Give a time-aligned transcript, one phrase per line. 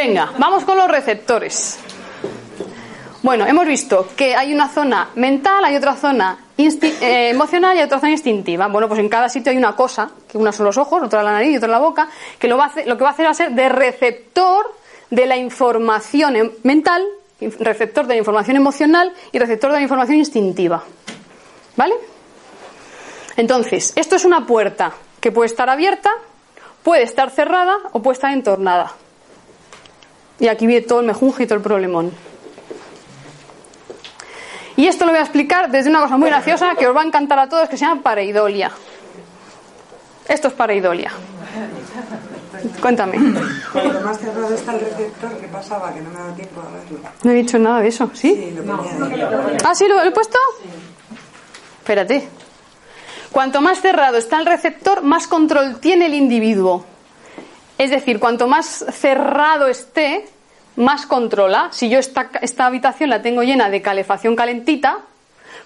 [0.00, 1.76] Venga, vamos con los receptores.
[3.20, 7.98] Bueno, hemos visto que hay una zona mental, hay otra zona eh, emocional y otra
[7.98, 8.68] zona instintiva.
[8.68, 11.32] Bueno, pues en cada sitio hay una cosa, que una son los ojos, otra la
[11.32, 13.26] nariz y otra la boca, que lo, va a hacer, lo que va a hacer
[13.26, 14.72] va a ser de receptor
[15.10, 17.04] de la información em, mental,
[17.40, 20.84] receptor de la información emocional y receptor de la información instintiva.
[21.74, 21.94] ¿Vale?
[23.36, 26.10] Entonces, esto es una puerta que puede estar abierta,
[26.84, 28.92] puede estar cerrada o puede estar entornada.
[30.40, 32.12] Y aquí viene todo el mejunje y todo el problemón.
[34.76, 37.04] Y esto lo voy a explicar desde una cosa muy graciosa que os va a
[37.04, 38.70] encantar a todos, que se llama pareidolia.
[40.28, 41.10] Esto es pareidolia.
[42.80, 43.18] Cuéntame.
[43.72, 45.92] Cuanto más cerrado está el receptor, ¿qué pasaba?
[45.92, 46.98] Que no me ha dado tiempo a verlo.
[47.24, 48.34] No he dicho nada de eso, ¿sí?
[48.34, 49.56] Sí, lo ponía ahí.
[49.64, 49.88] ¿Ah, sí?
[49.88, 50.38] ¿Lo he puesto?
[51.80, 52.28] Espérate.
[53.32, 56.84] Cuanto más cerrado está el receptor, más control tiene el individuo.
[57.78, 60.26] Es decir, cuanto más cerrado esté,
[60.74, 61.68] más controla.
[61.70, 64.98] Si yo esta, habitación la tengo llena de calefacción calentita,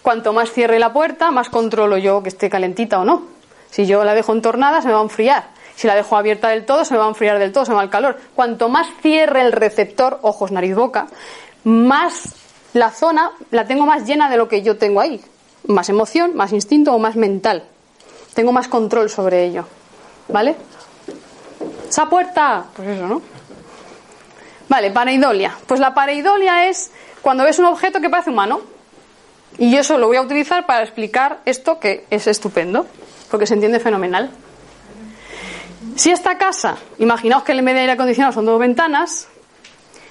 [0.02, 3.22] cuanto más cierre la puerta, más controlo yo que esté calentita o no.
[3.70, 5.44] Si yo la dejo entornada, se me va a enfriar.
[5.74, 7.78] Si la dejo abierta del todo, se me va a enfriar del todo, se me
[7.78, 8.18] va el calor.
[8.34, 11.06] Cuanto más cierre el receptor, ojos, nariz, boca,
[11.64, 12.34] más
[12.74, 15.20] la zona la tengo más llena de lo que yo tengo ahí.
[15.66, 17.64] Más emoción, más instinto o más mental.
[18.34, 19.67] Tengo más control sobre ello.
[20.29, 20.56] ¿Vale?
[21.92, 23.20] Esa puerta, pues eso, ¿no?
[24.67, 25.55] Vale, pareidolia.
[25.67, 28.63] Pues la pareidolia es cuando ves un objeto que parece humano.
[29.58, 32.86] Y yo eso lo voy a utilizar para explicar esto que es estupendo,
[33.30, 34.30] porque se entiende fenomenal.
[35.95, 39.29] Si esta casa, imaginaos que el medio de aire acondicionado son dos ventanas,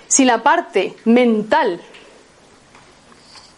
[0.08, 1.81] si la parte mental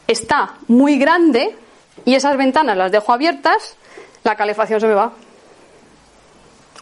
[0.08, 1.58] está muy grande
[2.06, 3.76] y esas ventanas las dejo abiertas,
[4.24, 5.12] la calefacción se me va.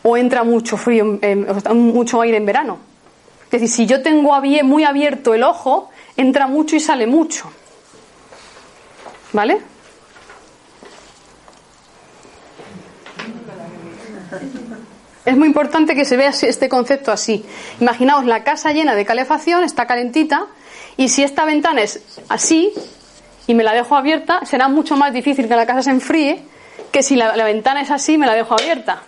[0.04, 1.20] O entra mucho frío,
[1.74, 2.80] mucho aire en verano.
[3.46, 7.52] Es decir, si yo tengo muy abierto el ojo, entra mucho y sale mucho.
[9.34, 9.60] ¿Vale?
[15.26, 17.46] Es muy importante que se vea este concepto así.
[17.80, 20.48] Imaginaos la casa llena de calefacción, está calentita,
[20.98, 22.74] y si esta ventana es así
[23.48, 26.44] y me la dejo abierta, será mucho más difícil que la casa se enfríe
[26.92, 29.04] que si la, la ventana es así y me la dejo abierta.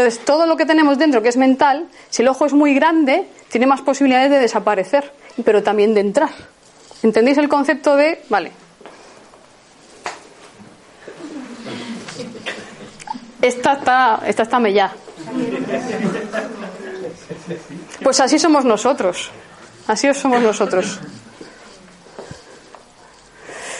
[0.00, 3.28] Entonces, todo lo que tenemos dentro que es mental, si el ojo es muy grande,
[3.50, 5.12] tiene más posibilidades de desaparecer,
[5.44, 6.30] pero también de entrar.
[7.02, 8.22] ¿Entendéis el concepto de.?
[8.30, 8.50] Vale.
[13.42, 14.94] Esta está, esta está mellada.
[18.02, 19.30] Pues así somos nosotros.
[19.86, 20.98] Así somos nosotros.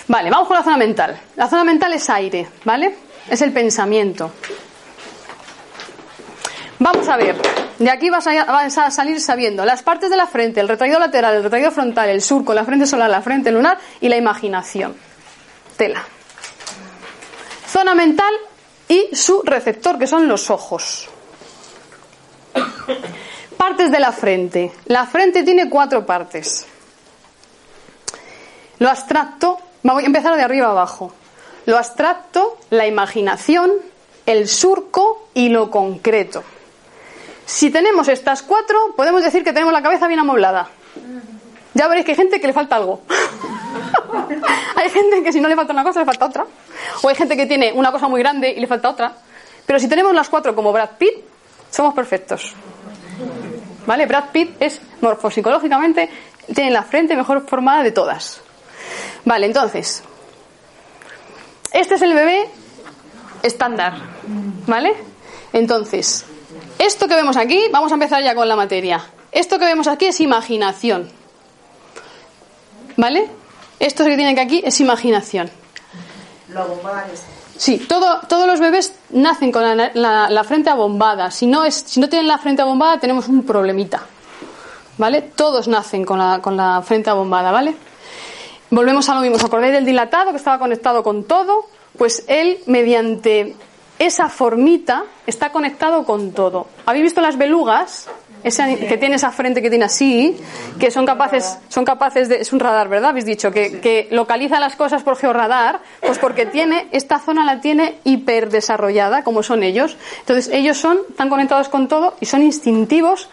[0.06, 1.18] Vale, vamos con la zona mental.
[1.36, 2.94] La zona mental es aire, ¿vale?
[3.26, 4.32] Es el pensamiento.
[6.92, 7.36] Vamos a ver.
[7.78, 11.44] De aquí vas a, salir sabiendo las partes de la frente, el retraído lateral, el
[11.44, 14.96] retraído frontal, el surco, la frente solar, la frente lunar y la imaginación.
[15.76, 16.04] Tela.
[17.68, 18.34] Zona mental
[18.88, 21.08] y su receptor, que son los ojos.
[23.56, 24.72] Partes de la frente.
[24.86, 26.66] La frente tiene cuatro partes.
[28.80, 31.14] Lo abstracto, voy a empezar de arriba abajo.
[31.66, 33.70] Lo abstracto, la imaginación,
[34.26, 36.42] el surco y lo concreto.
[37.50, 40.68] Si tenemos estas cuatro, podemos decir que tenemos la cabeza bien amoblada.
[41.74, 43.02] Ya veréis que hay gente que le falta algo.
[44.76, 46.46] hay gente que si no le falta una cosa, le falta otra.
[47.02, 49.14] O hay gente que tiene una cosa muy grande y le falta otra.
[49.66, 51.24] Pero si tenemos las cuatro como Brad Pitt,
[51.72, 52.54] somos perfectos.
[53.84, 54.06] ¿Vale?
[54.06, 56.08] Brad Pitt es morfopsicológicamente,
[56.54, 58.40] tiene la frente mejor formada de todas.
[59.24, 60.04] Vale, entonces.
[61.72, 62.48] Este es el bebé
[63.42, 63.94] estándar.
[64.68, 64.94] ¿Vale?
[65.52, 66.24] Entonces,
[66.80, 69.00] esto que vemos aquí, vamos a empezar ya con la materia.
[69.32, 71.08] Esto que vemos aquí es imaginación.
[72.96, 73.28] ¿Vale?
[73.78, 75.50] Esto que tiene que aquí es imaginación.
[76.48, 76.66] Lo.
[77.56, 81.30] Sí, todo, todos los bebés nacen con la, la- la frente abombada.
[81.30, 84.02] Si no, es, si no tienen la frente abombada, tenemos un problemita.
[84.98, 85.22] ¿vale?
[85.22, 87.74] Todos nacen con la, con la frente abombada, ¿vale?
[88.70, 89.36] Volvemos a lo mismo.
[89.36, 91.66] ¿Os acordáis del dilatado que estaba conectado con todo?
[91.96, 93.54] Pues él, mediante
[94.00, 96.66] esa formita, está conectado con todo.
[96.86, 98.08] ¿Habéis visto las belugas?
[98.42, 100.34] que tiene esa frente que tiene así,
[100.78, 103.10] que son capaces, son capaces de, es un radar, ¿verdad?
[103.10, 107.60] Habéis dicho que, que localiza las cosas por georradar, pues porque tiene, esta zona la
[107.60, 109.98] tiene hiper desarrollada, como son ellos.
[110.20, 113.28] Entonces ellos son, están conectados con todo y son instintivos,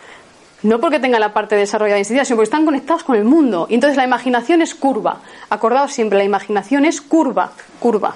[0.64, 3.68] no porque tengan la parte desarrollada instintiva, sino porque están conectados con el mundo.
[3.70, 5.22] Y entonces la imaginación es curva.
[5.50, 8.16] Acordaos siempre, la imaginación es curva, curva.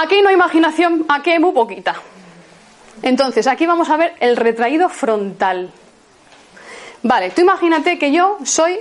[0.00, 1.96] Aquí no hay imaginación, aquí hay muy poquita.
[3.02, 5.72] Entonces, aquí vamos a ver el retraído frontal.
[7.02, 8.78] Vale, tú imagínate que yo soy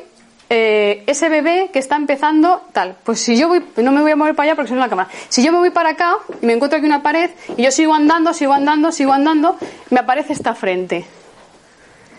[0.50, 2.98] eh, ese bebé que está empezando tal.
[3.04, 4.90] Pues si yo voy, no me voy a mover para allá porque si no la
[4.90, 5.10] cámara.
[5.30, 7.96] Si yo me voy para acá y me encuentro aquí una pared y yo sigo
[7.96, 9.58] andando, sigo andando, sigo andando,
[9.90, 10.98] me aparece esta frente.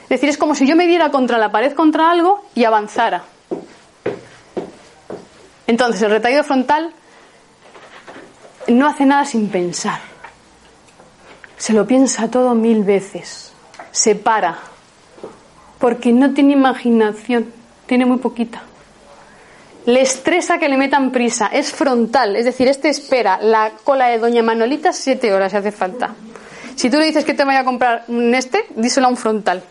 [0.05, 3.23] Es decir, es como si yo me diera contra la pared, contra algo y avanzara.
[5.69, 6.95] Entonces, el retraído frontal
[8.69, 10.01] no hace nada sin pensar.
[11.57, 13.53] Se lo piensa todo mil veces.
[13.91, 14.59] Se para.
[15.79, 17.53] Porque no tiene imaginación.
[17.87, 18.63] Tiene muy poquita.
[19.87, 21.49] Le estresa que le metan prisa.
[21.53, 22.37] Es frontal.
[22.37, 26.15] Es decir, este espera la cola de Doña Manolita siete horas si hace falta.
[26.77, 29.63] Si tú le dices que te vaya a comprar un este, díselo a un frontal.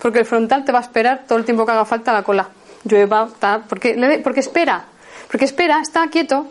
[0.00, 2.48] Porque el frontal te va a esperar todo el tiempo que haga falta la cola.
[2.84, 3.64] Llueva, tal.
[3.68, 4.84] Porque, porque espera.
[5.30, 6.46] Porque espera, está quieto,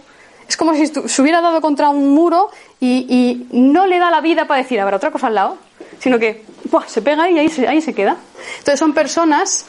[0.47, 2.49] es como si se hubiera dado contra un muro
[2.79, 5.57] y, no le da la vida para decir, habrá otra cosa al lado,
[5.99, 6.45] sino que
[6.87, 8.17] se pega y ahí se, ahí se queda.
[8.59, 9.65] Entonces son personas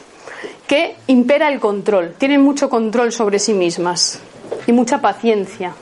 [0.67, 4.19] que impera el control, tienen mucho control sobre sí mismas
[4.67, 5.73] y mucha paciencia.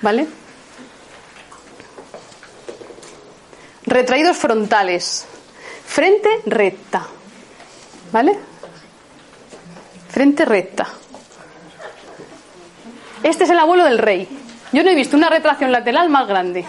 [0.00, 0.26] ¿Vale?
[3.84, 5.26] Retraídos frontales.
[5.86, 7.06] Frente recta.
[8.12, 8.36] ¿Vale?
[10.08, 10.88] Frente recta.
[13.26, 14.28] Este es el abuelo del rey.
[14.72, 16.64] Yo no he visto una retracción lateral más grande.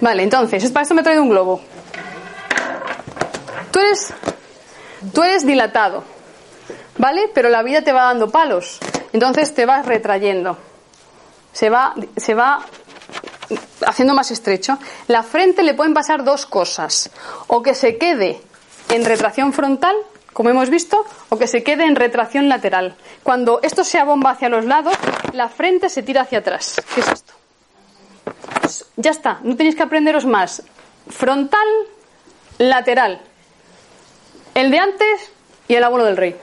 [0.00, 1.60] Vale, entonces, para esto me he traído un globo.
[3.70, 4.12] Tú eres,
[5.14, 6.02] tú eres dilatado,
[6.98, 7.30] ¿vale?
[7.32, 8.80] Pero la vida te va dando palos.
[9.12, 10.58] Entonces te vas retrayendo.
[11.52, 12.66] Se va, se va
[13.86, 14.78] haciendo más estrecho.
[15.06, 17.08] La frente le pueden pasar dos cosas.
[17.46, 18.40] O que se quede
[18.88, 19.94] en retracción frontal
[20.32, 22.94] como hemos visto, o que se quede en retracción lateral.
[23.22, 24.94] Cuando esto se abomba hacia los lados,
[25.32, 26.80] la frente se tira hacia atrás.
[26.94, 27.32] ¿Qué es esto?
[28.60, 30.62] Pues ya está, no tenéis que aprenderos más.
[31.08, 31.66] Frontal,
[32.58, 33.20] lateral.
[34.54, 35.32] El de antes
[35.68, 36.36] y el abuelo del rey.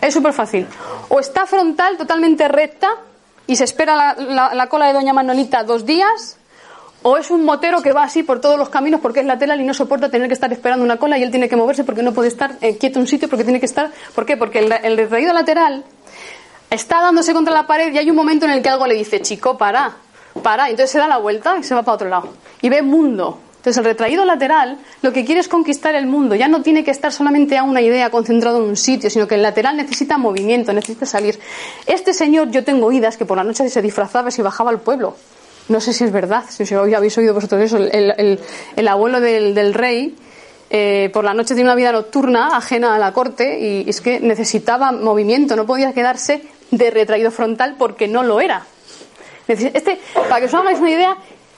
[0.00, 0.66] Es súper fácil.
[1.08, 2.88] O está frontal totalmente recta
[3.46, 6.35] y se espera la, la cola de Doña Manolita dos días,
[7.08, 9.64] o es un motero que va así por todos los caminos porque es lateral y
[9.64, 12.12] no soporta tener que estar esperando una cola y él tiene que moverse porque no
[12.12, 13.92] puede estar eh, quieto en un sitio porque tiene que estar.
[14.12, 14.36] ¿Por qué?
[14.36, 15.84] Porque el, el retraído lateral
[16.68, 19.22] está dándose contra la pared y hay un momento en el que algo le dice,
[19.22, 19.98] chico, para,
[20.42, 20.68] para.
[20.68, 22.28] Entonces se da la vuelta y se va para otro lado.
[22.60, 23.38] Y ve mundo.
[23.58, 26.34] Entonces el retraído lateral lo que quiere es conquistar el mundo.
[26.34, 29.36] Ya no tiene que estar solamente a una idea concentrado en un sitio, sino que
[29.36, 31.38] el lateral necesita movimiento, necesita salir.
[31.86, 35.14] Este señor, yo tengo oídas que por la noche se disfrazaba y bajaba al pueblo.
[35.68, 37.78] No sé si es verdad, si habéis oído vosotros eso.
[37.78, 40.16] El, abuelo del, rey
[40.70, 44.20] eh, por la noche tiene una vida nocturna ajena a la corte y es que
[44.20, 48.64] necesitaba movimiento, no podía quedarse de retraído frontal porque no lo era.
[49.48, 51.16] Este, para que os hagáis una idea,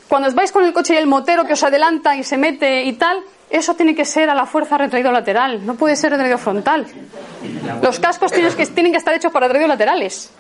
[0.08, 2.84] cuando os vais con el coche y el motero que os adelanta y se mete
[2.84, 6.38] y tal, eso tiene que ser a la fuerza retraído lateral, no puede ser retraído
[6.38, 6.86] frontal.
[7.82, 10.30] Los cascos tienen que, tienen que estar hechos para retraídos laterales.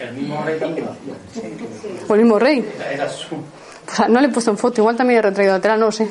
[0.00, 0.88] El mismo rey también
[2.08, 2.64] el mismo rey?
[3.88, 5.92] O sea, no le he puesto en foto, igual también he retraído lateral, no lo
[5.92, 6.08] sé.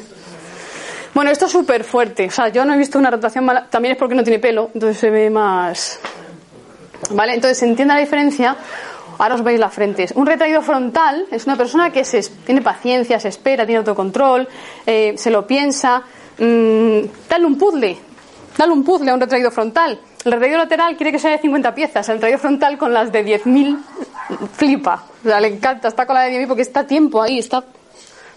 [1.13, 2.27] Bueno, esto es súper fuerte.
[2.27, 3.67] O sea, yo no he visto una rotación mala.
[3.69, 5.99] También es porque no tiene pelo, entonces se ve más.
[7.11, 7.33] ¿Vale?
[7.33, 8.55] Entonces, ¿se entiende la diferencia?
[9.17, 10.07] Ahora os veis la frente.
[10.15, 14.47] Un retraído frontal es una persona que se, tiene paciencia, se espera, tiene autocontrol,
[14.85, 16.03] eh, se lo piensa.
[16.37, 16.99] Mmm,
[17.29, 17.97] dale un puzzle.
[18.57, 19.99] Dale un puzzle a un retraído frontal.
[20.25, 23.25] El retraído lateral quiere que sea de 50 piezas, el retraído frontal con las de
[23.25, 23.79] 10.000
[24.53, 25.05] flipa.
[25.23, 27.63] O sea, le encanta, está con la de 10.000 porque está tiempo ahí, está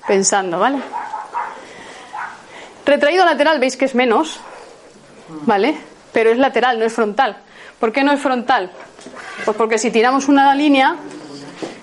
[0.06, 0.78] pensando, ¿vale?
[2.86, 4.38] Retraído lateral, veis que es menos,
[5.44, 5.76] ¿vale?
[6.12, 7.38] Pero es lateral, no es frontal.
[7.80, 8.70] ¿Por qué no es frontal?
[9.44, 10.94] Pues porque si tiramos una línea,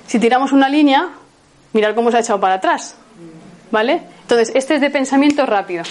[0.07, 1.09] si tiramos una línea,
[1.73, 2.95] mirad cómo se ha echado para atrás,
[3.69, 4.01] ¿vale?
[4.21, 5.83] Entonces, este es de pensamiento rápido.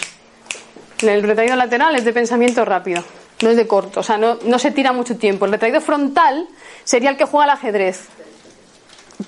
[1.02, 3.04] El retraído lateral es de pensamiento rápido
[3.42, 5.44] no es de corto, o sea, no, no se tira mucho tiempo.
[5.44, 6.48] El retraído frontal
[6.84, 8.08] sería el que juega al ajedrez.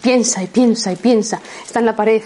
[0.03, 1.41] Piensa y piensa y piensa.
[1.65, 2.23] Está en la pared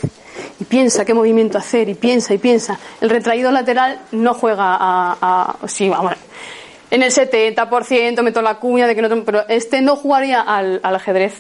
[0.61, 2.79] y piensa qué movimiento hacer y piensa y piensa.
[3.01, 6.13] El retraído lateral no juega a, sí, vamos,
[6.91, 10.95] en el 70% meto la cuña de que no, pero este no jugaría al, al
[10.95, 11.35] ajedrez.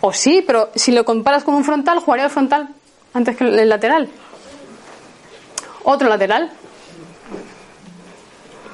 [0.00, 2.68] O sí, pero si lo comparas con un frontal, jugaría al frontal
[3.14, 4.08] antes que el lateral.
[5.84, 6.50] Otro lateral.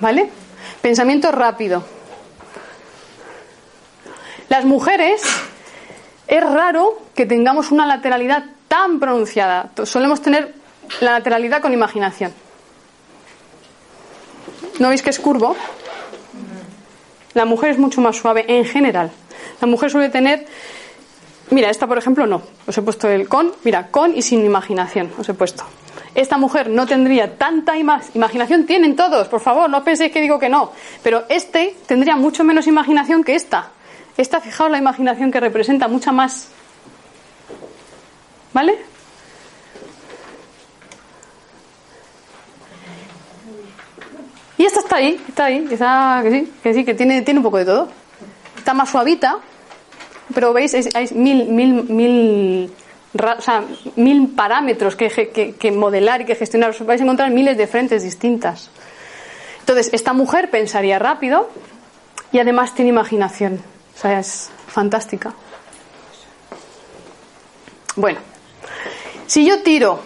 [0.00, 0.31] ¿Vale?
[0.82, 1.84] Pensamiento rápido.
[4.49, 5.22] Las mujeres
[6.26, 9.70] es raro que tengamos una lateralidad tan pronunciada.
[9.84, 10.54] Solemos tener
[11.00, 12.32] la lateralidad con imaginación.
[14.78, 15.54] ¿No veis que es curvo?
[17.34, 19.10] La mujer es mucho más suave en general.
[19.60, 20.46] La mujer suele tener.
[21.50, 22.42] Mira, esta por ejemplo no.
[22.66, 23.52] Os he puesto el con.
[23.62, 25.12] Mira, con y sin imaginación.
[25.18, 25.64] Os he puesto.
[26.14, 28.67] Esta mujer no tendría tanta imaginación.
[28.67, 30.73] Tienen todos, por favor, no penséis que digo que no.
[31.02, 33.71] Pero este tendría mucho menos imaginación que esta.
[34.17, 36.49] Esta, fijaos la imaginación que representa, mucha más.
[38.52, 38.76] ¿Vale?
[44.59, 47.45] Y esta está ahí, está ahí, está, que sí, que sí, que tiene, tiene un
[47.45, 47.88] poco de todo.
[48.59, 49.38] Está más suavita,
[50.35, 52.71] pero veis, hay mil, mil, mil,
[53.14, 53.64] o sea,
[53.97, 56.71] mil parámetros que, modelar y que gestionar.
[56.71, 58.71] Os vais a encontrar miles de frentes distintas.
[59.61, 61.50] Entonces, esta mujer pensaría rápido
[62.33, 63.61] y además tiene imaginación.
[63.97, 65.35] O sea, es fantástica.
[67.97, 68.19] Bueno,
[69.26, 70.00] si yo tiro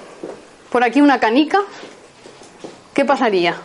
[0.70, 1.60] por aquí una canica,
[2.94, 3.56] ¿qué pasaría?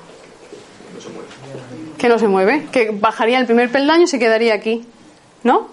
[1.99, 4.87] que no se mueve, que bajaría el primer peldaño y se quedaría aquí,
[5.43, 5.67] ¿no?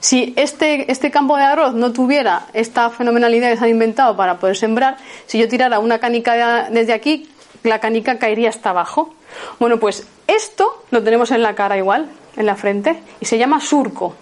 [0.00, 4.38] Si este, este campo de arroz no tuviera esta fenomenalidad que se han inventado para
[4.38, 4.96] poder sembrar,
[5.26, 7.28] si yo tirara una canica desde aquí,
[7.62, 9.14] la canica caería hasta abajo.
[9.58, 13.60] Bueno, pues esto lo tenemos en la cara igual, en la frente, y se llama
[13.60, 14.14] surco.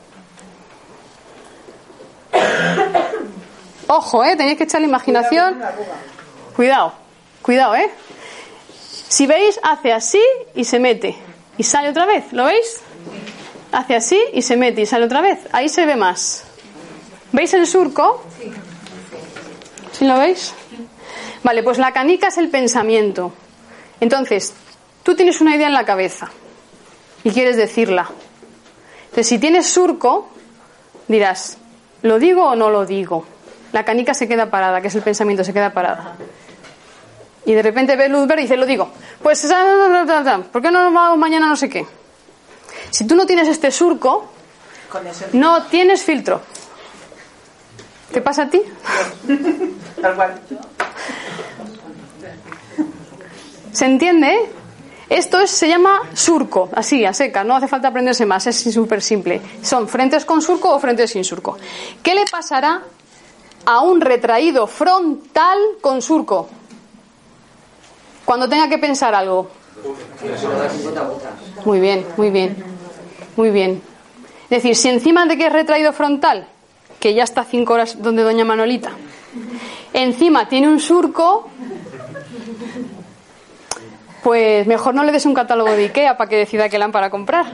[3.89, 4.37] Ojo, ¿eh?
[4.37, 5.61] Tenéis que echar la imaginación.
[6.55, 6.93] Cuidado,
[7.43, 7.91] cuidado, ¿eh?
[9.09, 10.21] Si veis, hace así
[10.55, 11.17] y se mete
[11.57, 12.81] y sale otra vez, ¿lo veis?
[13.73, 15.41] Hace así y se mete y sale otra vez.
[15.53, 16.45] Ahí se ve más.
[17.33, 18.25] ¿Veis el surco?
[19.93, 20.55] ¿Sí lo veis?
[21.43, 23.33] Vale, pues la canica es el pensamiento.
[24.01, 24.55] Entonces,
[25.03, 26.31] tú tienes una idea en la cabeza
[27.25, 28.09] y quieres decirla.
[29.05, 30.29] Entonces, si tienes surco,
[31.09, 31.59] dirás,
[32.03, 33.27] ¿lo digo o no lo digo?
[33.73, 36.17] La canica se queda parada, que es el pensamiento, se queda parada
[37.49, 38.91] y de repente ve luz verde y dice, lo digo,
[39.23, 39.41] pues,
[40.53, 41.87] ¿por qué no vamos mañana no sé qué?
[42.91, 44.27] Si tú no tienes este surco,
[45.33, 46.41] no tienes filtro.
[48.13, 48.63] ¿Qué pasa a ti?
[53.73, 54.51] ¿Se entiende?
[55.09, 59.41] Esto se llama surco, así, a seca, no hace falta aprenderse más, es súper simple.
[59.63, 61.57] Son frentes con surco o frentes sin surco.
[62.03, 62.83] ¿Qué le pasará
[63.65, 66.49] a un retraído frontal con surco?
[68.25, 69.49] Cuando tenga que pensar algo.
[71.65, 72.78] Muy bien, muy bien.
[73.39, 73.81] Muy bien.
[74.51, 76.49] Es decir, si encima de que es retraído frontal,
[76.99, 78.91] que ya está cinco horas donde doña Manolita,
[79.93, 81.49] encima tiene un surco,
[84.25, 87.47] pues mejor no le des un catálogo de Ikea para que decida qué lámpara comprar.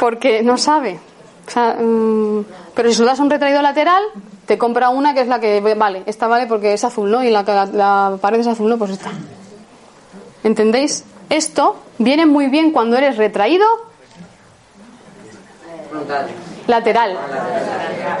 [0.00, 0.98] Porque no sabe.
[1.54, 2.40] Mm,
[2.74, 4.02] pero si le das un retraído lateral,
[4.46, 7.22] te compra una que es la que vale, esta vale porque es azul, ¿no?
[7.22, 8.78] Y la, la pared es azul, ¿no?
[8.78, 9.12] Pues esta.
[10.42, 11.04] ¿Entendéis?
[11.28, 13.89] Esto viene muy bien cuando eres retraído
[16.66, 17.18] lateral.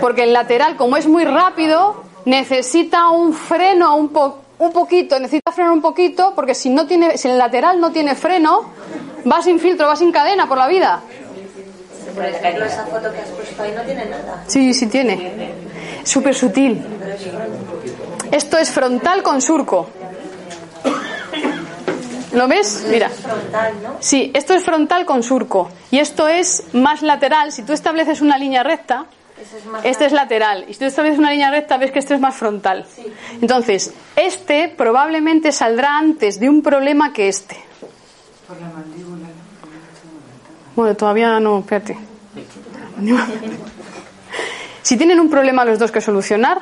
[0.00, 4.10] Porque el lateral, como es muy rápido, necesita un freno un,
[4.58, 8.14] un poquito, necesita frenar un poquito, porque si no tiene, si el lateral no tiene
[8.14, 8.70] freno,
[9.30, 11.00] va sin filtro, va sin cadena por la vida.
[12.64, 14.44] esa foto que has puesto ahí no tiene nada.
[14.46, 15.54] Sí, sí tiene.
[16.04, 16.82] Súper sutil.
[18.30, 19.88] Esto es frontal con surco.
[22.32, 22.86] ¿Lo ves?
[22.88, 23.10] Mira.
[24.00, 25.70] Sí, esto es frontal con surco.
[25.90, 27.52] Y esto es más lateral.
[27.52, 29.06] Si tú estableces una línea recta,
[29.82, 30.64] este es lateral.
[30.68, 32.86] Y si tú estableces una línea recta, ves que este es más frontal.
[33.40, 37.56] Entonces, este probablemente saldrá antes de un problema que este.
[38.46, 39.26] Por la mandíbula.
[40.76, 41.98] Bueno, todavía no, espérate.
[44.82, 46.60] Si tienen un problema los dos que solucionar,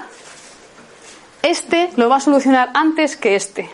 [1.43, 3.71] este lo va a solucionar antes que este.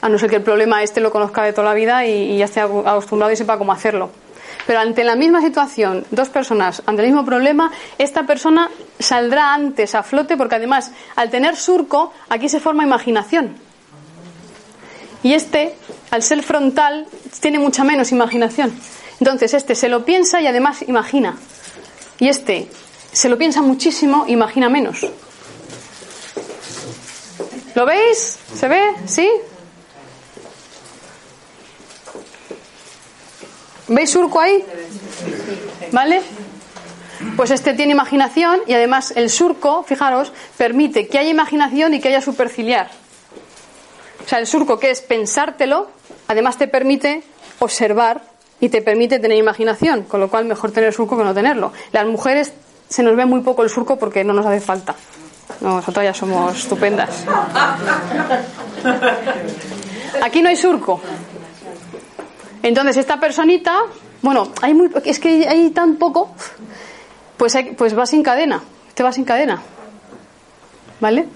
[0.00, 2.44] A no ser que el problema este lo conozca de toda la vida y, ya
[2.44, 4.10] esté acostumbrado y sepa cómo hacerlo.
[4.66, 9.94] Pero ante la misma situación, dos personas ante el mismo problema, esta persona saldrá antes
[9.94, 13.56] a flote porque además, al tener surco, aquí se forma imaginación.
[15.22, 15.74] Y este,
[16.10, 17.06] al ser frontal,
[17.40, 18.72] tiene mucha menos imaginación.
[19.20, 21.36] Entonces, este se lo piensa y además imagina.
[22.20, 22.68] Y este
[23.12, 25.06] se lo piensa muchísimo, imagina menos.
[27.74, 28.38] ¿Lo veis?
[28.54, 28.92] ¿Se ve?
[29.06, 29.30] ¿Sí?
[33.88, 34.64] ¿Veis surco ahí?
[35.92, 36.22] ¿Vale?
[37.36, 42.08] Pues este tiene imaginación y además el surco, fijaros, permite que haya imaginación y que
[42.08, 42.90] haya superciliar.
[44.24, 45.88] O sea, el surco que es pensártelo,
[46.28, 47.22] además te permite
[47.58, 48.22] observar
[48.60, 51.72] y te permite tener imaginación, con lo cual mejor tener surco que no tenerlo.
[51.92, 52.52] Las mujeres
[52.88, 54.94] se nos ve muy poco el surco porque no nos hace falta.
[55.60, 57.24] Nosotros ya somos estupendas.
[60.22, 61.00] Aquí no hay surco.
[62.68, 63.84] Entonces esta personita,
[64.20, 66.34] bueno, hay muy, es que hay tan poco,
[67.38, 68.62] pues, pues va sin cadena.
[68.86, 69.62] Este va sin cadena.
[71.00, 71.26] ¿Vale?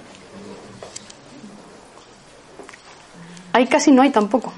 [3.54, 4.52] Ahí casi no hay tampoco.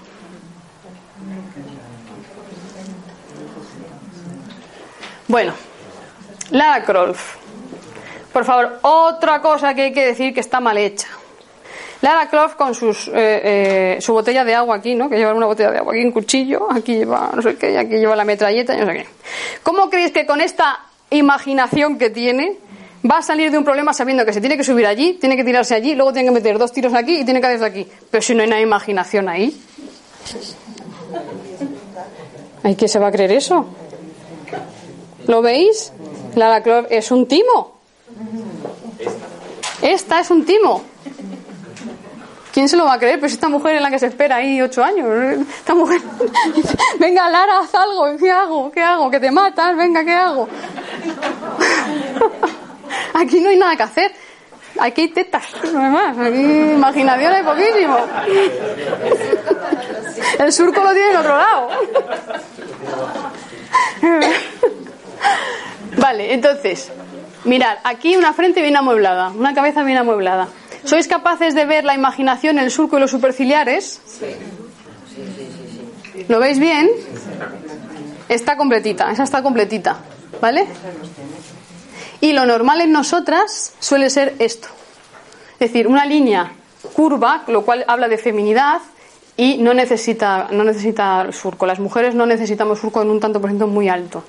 [5.28, 5.52] Bueno,
[6.50, 7.36] Lara Croft.
[8.32, 11.06] Por favor, otra cosa que hay que decir que está mal hecha.
[12.04, 15.08] Lara Croft con sus, eh, eh, su botella de agua aquí, ¿no?
[15.08, 17.94] Que lleva una botella de agua aquí, un cuchillo, aquí lleva no sé qué, aquí
[17.96, 19.06] lleva la metralleta, no sé qué.
[19.62, 22.58] ¿Cómo creéis que con esta imaginación que tiene
[23.10, 25.44] va a salir de un problema sabiendo que se tiene que subir allí, tiene que
[25.44, 27.88] tirarse allí, luego tiene que meter dos tiros aquí y tiene que hacerse aquí?
[28.10, 29.58] Pero si no hay una imaginación ahí.
[32.64, 33.64] ¿Hay que se va a creer eso?
[35.26, 35.90] ¿Lo veis?
[36.34, 37.78] Lara Croft es un timo.
[39.80, 40.82] Esta es un timo.
[42.54, 43.18] ¿Quién se lo va a creer?
[43.18, 45.08] Pues esta mujer en la que se espera ahí ocho años.
[45.58, 46.00] Esta mujer.
[47.00, 48.16] Venga, Lara, haz algo.
[48.16, 48.70] ¿Qué hago?
[48.70, 49.10] ¿Qué hago?
[49.10, 49.76] Que te matas.
[49.76, 50.48] Venga, ¿qué hago?
[53.14, 54.12] Aquí no hay nada que hacer.
[54.78, 55.42] Aquí hay tetas,
[55.72, 56.16] más.
[56.16, 57.98] Aquí imaginación hay poquísimo.
[60.38, 61.68] El surco lo tiene en otro lado.
[65.96, 66.92] Vale, entonces,
[67.42, 70.46] mirad, aquí una frente bien amueblada, una cabeza bien amueblada.
[70.84, 74.00] ¿Sois capaces de ver la imaginación, el surco y los superciliares?
[74.06, 74.26] Sí.
[76.28, 76.90] ¿Lo veis bien?
[78.28, 79.98] Está completita, esa está completita,
[80.40, 80.66] ¿vale?
[82.20, 84.68] Y lo normal en nosotras suele ser esto.
[85.54, 86.52] Es decir, una línea
[86.94, 88.80] curva, lo cual habla de feminidad
[89.36, 91.66] y no necesita, no necesita surco.
[91.66, 94.24] Las mujeres no necesitamos surco en un tanto por ciento muy alto.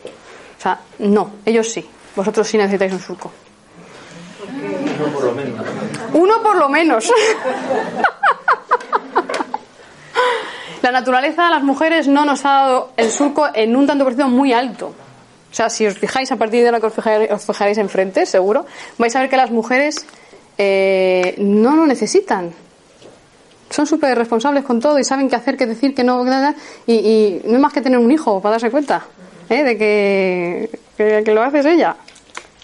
[0.57, 1.85] O sea, no, ellos sí.
[2.15, 3.31] Vosotros sí necesitáis un surco.
[4.99, 5.44] Uno por lo menos.
[6.15, 7.11] Uno por lo menos.
[10.81, 14.13] La naturaleza de las mujeres no nos ha dado el surco en un tanto por
[14.13, 14.87] ciento muy alto.
[14.87, 18.25] O sea, si os fijáis a partir de ahora que os fijaréis, os fijaréis enfrente,
[18.25, 18.65] seguro,
[18.97, 20.05] vais a ver que las mujeres
[20.57, 22.51] eh, no lo necesitan.
[23.69, 26.23] Son súper responsables con todo y saben qué hacer, qué decir, qué no.
[26.85, 29.05] Y, y no es más que tener un hijo para darse cuenta.
[29.49, 29.63] ¿eh?
[29.63, 31.95] de que, que, lo haces ella.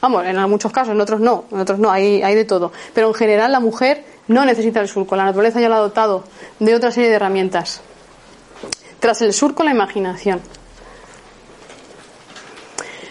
[0.02, 2.72] Vamos, en muchos casos, en otros no, en otros no, hay, hay de todo.
[2.94, 6.24] Pero en general la mujer no necesita el surco, la naturaleza ya lo ha dotado
[6.60, 7.82] de otra serie de herramientas.
[9.00, 10.42] Tras el surco, la imaginación.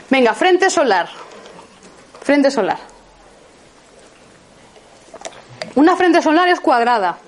[0.08, 1.08] Venga, frente solar.
[2.22, 2.78] Frente solar.
[5.76, 7.18] Una frente solar es cuadrada.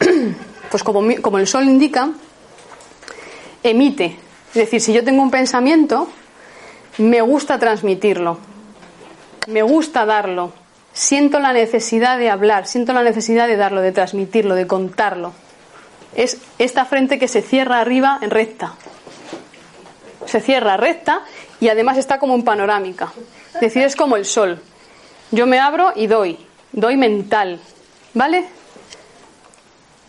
[0.70, 2.10] Pues como, como el sol indica,
[3.62, 6.08] emite es decir, si yo tengo un pensamiento,
[6.98, 8.38] me gusta transmitirlo,
[9.46, 10.52] me gusta darlo,
[10.92, 15.32] siento la necesidad de hablar, siento la necesidad de darlo, de transmitirlo, de contarlo.
[16.14, 18.74] Es esta frente que se cierra arriba en recta.
[20.26, 21.22] Se cierra recta
[21.60, 23.12] y además está como en panorámica.
[23.54, 24.60] Es decir, es como el sol.
[25.30, 26.38] Yo me abro y doy,
[26.72, 27.60] doy mental,
[28.14, 28.46] ¿vale?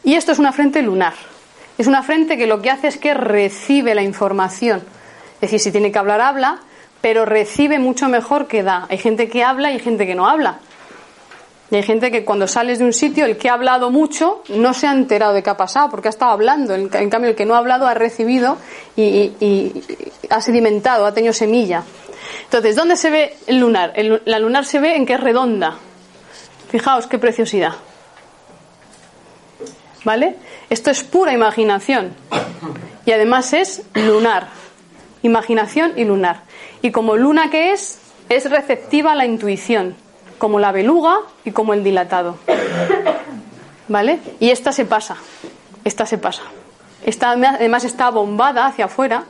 [0.03, 1.13] Y esto es una frente lunar.
[1.77, 4.81] Es una frente que lo que hace es que recibe la información.
[5.35, 6.59] Es decir, si tiene que hablar, habla,
[7.01, 8.87] pero recibe mucho mejor que da.
[8.89, 10.59] Hay gente que habla y hay gente que no habla.
[11.71, 14.73] Y hay gente que cuando sales de un sitio, el que ha hablado mucho no
[14.73, 16.73] se ha enterado de qué ha pasado, porque ha estado hablando.
[16.73, 18.57] En, cambio, el que no ha hablado ha recibido
[18.95, 19.83] y,
[20.29, 21.83] ha sedimentado, ha tenido semilla.
[22.45, 23.93] Entonces, ¿dónde se ve el lunar?
[24.25, 25.75] la lunar se ve en que es redonda.
[26.71, 27.73] Fijaos qué preciosidad.
[30.03, 30.37] ¿Vale?
[30.69, 32.13] Esto es pura imaginación.
[33.05, 34.58] Y además es lunar.
[35.21, 36.43] Imaginación y lunar.
[36.81, 39.95] Y como luna que es, es receptiva a la intuición,
[40.37, 42.37] como la beluga y como el dilatado.
[43.87, 44.19] ¿Vale?
[44.39, 45.17] Y esta se pasa.
[45.83, 46.43] Esta se pasa.
[47.05, 49.23] Esta además está bombada hacia afuera,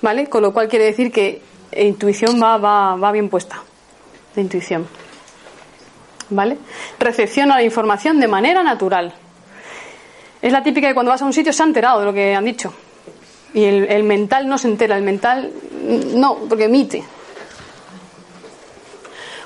[0.00, 0.28] ¿vale?
[0.28, 1.42] Con lo cual quiere decir que
[1.76, 3.62] intuición va, va, va bien puesta.
[4.34, 4.86] De intuición.
[6.30, 6.58] ¿Vale?
[6.98, 9.14] Recepciona la información de manera natural.
[10.40, 12.34] Es la típica de cuando vas a un sitio se ha enterado de lo que
[12.34, 12.72] han dicho.
[13.54, 15.50] Y el, mental no se entera, el mental
[16.14, 17.04] no, porque emite.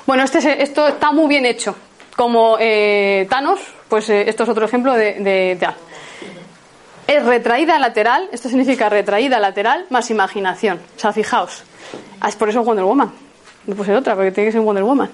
[0.05, 1.75] Bueno, este, esto está muy bien hecho.
[2.15, 5.57] como eh, Thanos, pues eh, esto es otro ejemplo de, de.
[7.07, 10.79] Es retraída lateral, esto significa retraída lateral más imaginación.
[10.95, 11.63] O sea, fijaos,
[12.21, 13.11] ah, es por eso Wonder Woman.
[13.65, 15.09] No puede ser otra, porque tiene que ser Wonder Woman.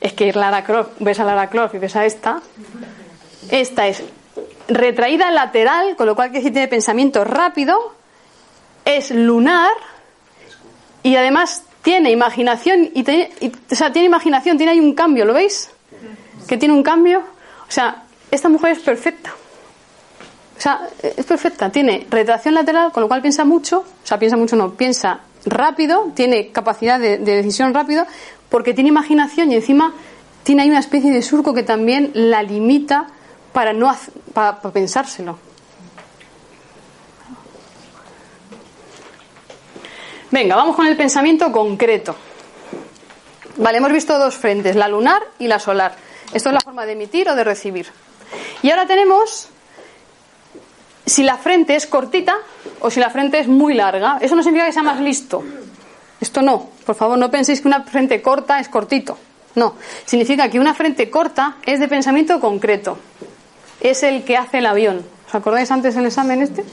[0.00, 2.40] Es que Lara Croft, ves a Lara Croft y ves a esta.
[3.50, 4.02] Esta es
[4.68, 7.94] retraída lateral, con lo cual que tiene pensamiento rápido,
[8.96, 9.72] es lunar
[11.02, 15.70] y además tiene imaginación y, o sea, tiene imaginación, tiene ahí un cambio, ¿lo veis?
[16.46, 17.20] Que tiene un cambio.
[17.20, 19.32] O sea, esta mujer es perfecta.
[20.58, 21.70] O sea, es perfecta.
[21.70, 23.78] Tiene retracción lateral, con lo cual piensa mucho.
[23.78, 28.06] O sea, piensa mucho, no, piensa rápido, tiene capacidad de, decisión rápido,
[28.50, 29.94] porque tiene imaginación y encima
[30.42, 33.06] tiene ahí una especie de surco que también la limita
[33.52, 33.94] para no
[34.34, 35.38] para pensárselo.
[40.30, 42.14] Venga, vamos con el pensamiento concreto.
[43.56, 45.96] Vale, hemos visto dos frentes, la lunar y la solar.
[46.32, 47.88] Esto es la forma de emitir o de recibir.
[48.62, 49.48] Y ahora tenemos
[51.04, 52.36] si la frente es cortita
[52.80, 54.18] o si la frente es muy larga.
[54.20, 55.42] Eso no significa que sea más listo.
[56.20, 56.68] Esto no.
[56.86, 59.18] Por favor, no penséis que una frente corta es cortito.
[59.56, 59.74] No.
[60.04, 62.98] Significa que una frente corta es de pensamiento concreto.
[63.80, 65.04] Es el que hace el avión.
[65.26, 66.64] ¿Os acordáis antes del examen este?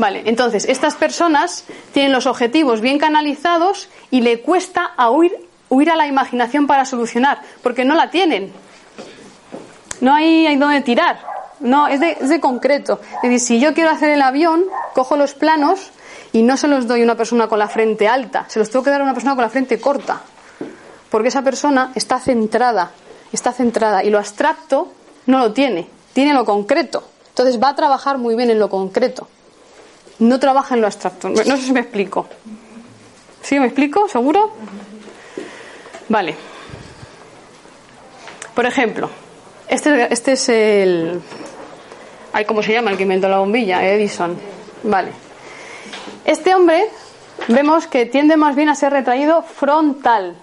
[0.00, 5.30] Vale, entonces, estas personas tienen los objetivos bien canalizados y le cuesta huir,
[5.68, 8.50] huir a la imaginación para solucionar, porque no la tienen.
[10.00, 11.20] No hay, hay donde tirar.
[11.60, 12.98] No, es de, es de concreto.
[13.22, 15.90] Es decir, si yo quiero hacer el avión, cojo los planos
[16.32, 18.82] y no se los doy a una persona con la frente alta, se los tengo
[18.82, 20.22] que dar a una persona con la frente corta.
[21.10, 22.92] Porque esa persona está centrada,
[23.34, 24.94] está centrada y lo abstracto
[25.26, 27.04] no lo tiene, tiene lo concreto.
[27.28, 29.28] Entonces va a trabajar muy bien en lo concreto
[30.20, 31.28] no trabaja en lo abstracto.
[31.28, 32.28] No sé si me explico.
[33.42, 34.08] ¿Sí me explico?
[34.08, 34.52] ¿Seguro?
[36.08, 36.36] Vale.
[38.54, 39.08] Por ejemplo,
[39.68, 41.20] este, este es el.
[42.32, 43.84] Ay, ¿Cómo se llama el que inventó la bombilla?
[43.84, 44.36] Edison.
[44.82, 45.12] Vale.
[46.24, 46.88] Este hombre
[47.48, 50.36] vemos que tiende más bien a ser retraído frontal.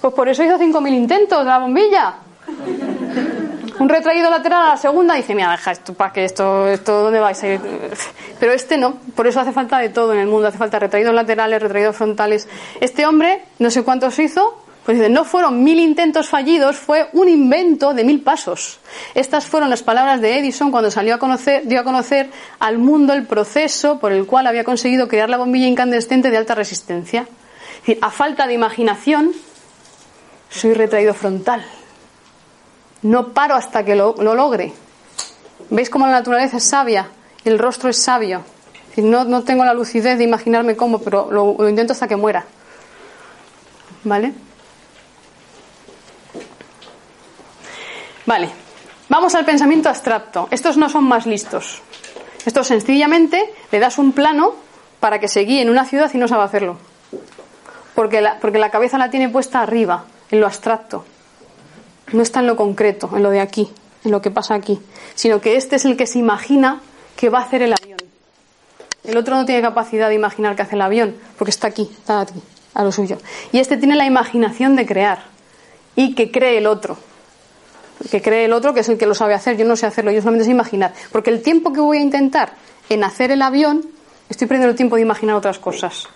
[0.00, 2.14] Pues por eso hizo 5.000 intentos de la bombilla
[3.80, 7.18] un retraído lateral a la segunda dice, mira, deja esto, ¿para que esto, esto, dónde
[7.18, 7.60] vais a ir?
[8.38, 11.14] Pero este no, por eso hace falta de todo en el mundo, hace falta retraídos
[11.14, 12.46] laterales, retraídos frontales.
[12.78, 17.26] Este hombre, no sé cuántos hizo, pues dice, no fueron mil intentos fallidos, fue un
[17.30, 18.80] invento de mil pasos.
[19.14, 23.14] Estas fueron las palabras de Edison cuando salió a conocer, dio a conocer al mundo
[23.14, 27.22] el proceso por el cual había conseguido crear la bombilla incandescente de alta resistencia.
[27.22, 29.32] Es decir, a falta de imaginación,
[30.50, 31.64] soy retraído frontal.
[33.02, 34.72] No paro hasta que lo, logre.
[35.70, 37.08] ¿Veis cómo la naturaleza es sabia?
[37.44, 38.42] El rostro es sabio.
[38.96, 42.44] No, no tengo la lucidez de imaginarme cómo, pero lo, lo intento hasta que muera.
[44.04, 44.32] ¿Vale?
[48.26, 48.50] Vale.
[49.08, 50.48] Vamos al pensamiento abstracto.
[50.50, 51.82] Estos no son más listos.
[52.44, 54.54] Estos sencillamente le das un plano
[54.98, 56.76] para que se guíe en una ciudad y no sabe hacerlo.
[57.94, 61.04] Porque la, porque la cabeza la tiene puesta arriba, en lo abstracto
[62.12, 63.70] no está en lo concreto, en lo de aquí,
[64.04, 64.78] en lo que pasa aquí,
[65.14, 66.80] sino que este es el que se imagina
[67.16, 67.98] que va a hacer el avión.
[69.04, 72.20] El otro no tiene capacidad de imaginar que hace el avión, porque está aquí, está
[72.20, 72.40] aquí,
[72.74, 73.18] a lo suyo.
[73.52, 75.24] Y este tiene la imaginación de crear
[75.96, 76.98] y que cree el otro.
[78.10, 79.56] Que cree el otro, que es el que lo sabe hacer.
[79.56, 80.94] Yo no sé hacerlo, yo solamente sé imaginar.
[81.12, 82.52] Porque el tiempo que voy a intentar
[82.88, 83.84] en hacer el avión,
[84.28, 86.08] estoy perdiendo el tiempo de imaginar otras cosas.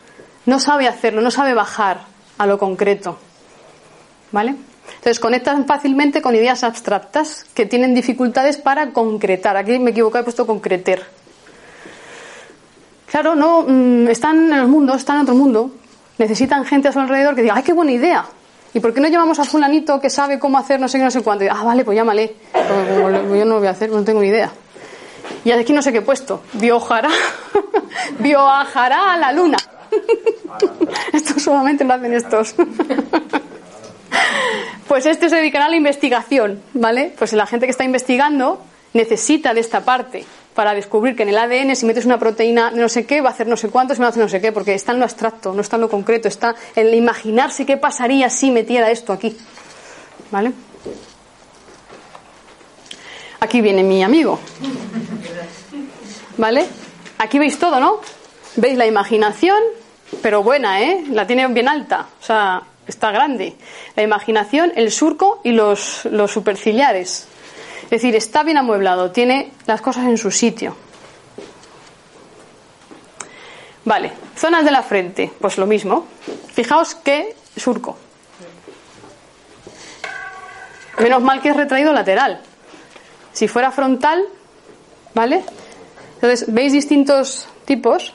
[0.46, 2.06] No sabe hacerlo, no sabe bajar
[2.38, 3.18] a lo concreto.
[4.32, 4.56] ¿Vale?
[4.88, 9.56] Entonces conectan fácilmente con ideas abstractas que tienen dificultades para concretar.
[9.56, 11.04] Aquí me equivoco, he puesto concreter.
[13.10, 15.70] Claro, no mm, están en el mundo, están en otro mundo.
[16.18, 18.24] Necesitan gente a su alrededor que diga, ¡ay, qué buena idea!
[18.72, 21.10] ¿Y por qué no llamamos a fulanito que sabe cómo hacer no sé qué, no
[21.10, 21.44] sé cuánto?
[21.48, 22.34] ah, vale, pues llámale.
[22.54, 24.50] yo no lo voy a hacer, no tengo ni idea.
[25.44, 26.42] Y aquí no sé qué he puesto.
[26.54, 27.10] Viajará,
[28.18, 29.58] viajará a la luna.
[31.12, 32.54] Esto solamente lo hacen estos.
[34.88, 37.12] Pues este se dedicará a la investigación, ¿vale?
[37.18, 41.38] Pues la gente que está investigando necesita de esta parte para descubrir que en el
[41.38, 43.94] ADN si metes una proteína de no sé qué va a hacer no sé cuánto,
[43.94, 45.82] si va a hacer no sé qué, porque está en lo abstracto, no está en
[45.82, 49.36] lo concreto, está en el imaginarse qué pasaría si metiera esto aquí.
[50.30, 50.52] ¿Vale?
[53.40, 54.38] Aquí viene mi amigo.
[56.36, 56.66] ¿Vale?
[57.18, 58.00] Aquí veis todo, ¿no?
[58.56, 59.58] Veis la imaginación,
[60.22, 61.04] pero buena, ¿eh?
[61.10, 62.06] La tiene bien alta.
[62.20, 63.54] O sea, está grande.
[63.96, 67.28] La imaginación, el surco y los, los superciliares.
[67.84, 70.76] Es decir, está bien amueblado, tiene las cosas en su sitio.
[73.84, 76.06] Vale, zonas de la frente, pues lo mismo.
[76.54, 77.98] Fijaos qué surco.
[80.98, 82.40] Menos mal que es retraído lateral.
[83.32, 84.24] Si fuera frontal,
[85.12, 85.42] ¿vale?
[86.14, 88.14] Entonces, ¿veis distintos tipos?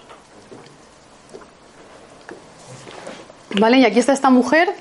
[3.57, 3.79] ¿Vale?
[3.79, 4.73] Y aquí está esta mujer,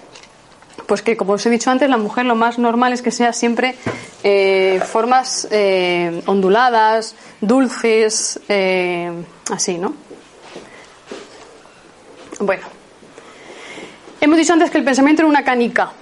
[0.87, 3.33] pues que como os he dicho antes, la mujer lo más normal es que sea
[3.33, 3.77] siempre
[4.23, 9.11] eh, formas eh, onduladas, dulces, eh,
[9.51, 9.95] así, ¿no?
[12.41, 12.67] Bueno,
[14.21, 15.93] hemos dicho antes que el pensamiento era una canica,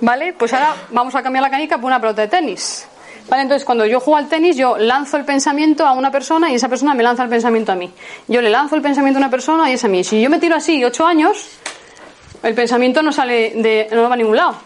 [0.00, 0.32] ¿vale?
[0.32, 2.86] Pues ahora vamos a cambiar la canica por una pelota de tenis.
[3.28, 3.42] ¿Vale?
[3.42, 6.68] Entonces, cuando yo juego al tenis, yo lanzo el pensamiento a una persona y esa
[6.68, 7.92] persona me lanza el pensamiento a mí.
[8.28, 10.04] Yo le lanzo el pensamiento a una persona y es a mí.
[10.04, 11.58] Si yo me tiro así ocho años,
[12.42, 14.56] el pensamiento no sale de, no va a ningún lado.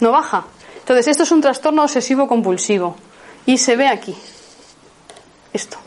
[0.00, 0.44] No baja.
[0.78, 2.96] Entonces, esto es un trastorno obsesivo compulsivo.
[3.46, 4.16] Y se ve aquí.
[5.52, 5.78] Esto.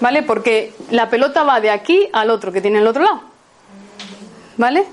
[0.00, 0.22] ¿Vale?
[0.22, 3.22] Porque la pelota va de aquí al otro que tiene el otro lado.
[4.56, 4.84] ¿Vale?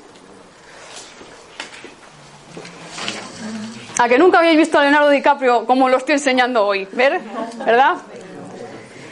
[3.98, 7.20] A que nunca habéis visto a Leonardo DiCaprio como lo estoy enseñando hoy, ¿ver?
[7.66, 7.98] ¿Verdad?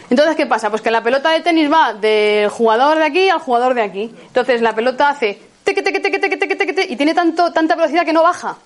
[0.10, 0.70] Entonces, ¿qué pasa?
[0.70, 4.12] Pues que la pelota de tenis va del jugador de aquí al jugador de aquí.
[4.28, 8.06] Entonces, la pelota hace teque, teque, teque, teque, teque, teque, y tiene tanto, tanta velocidad
[8.06, 8.58] que no baja.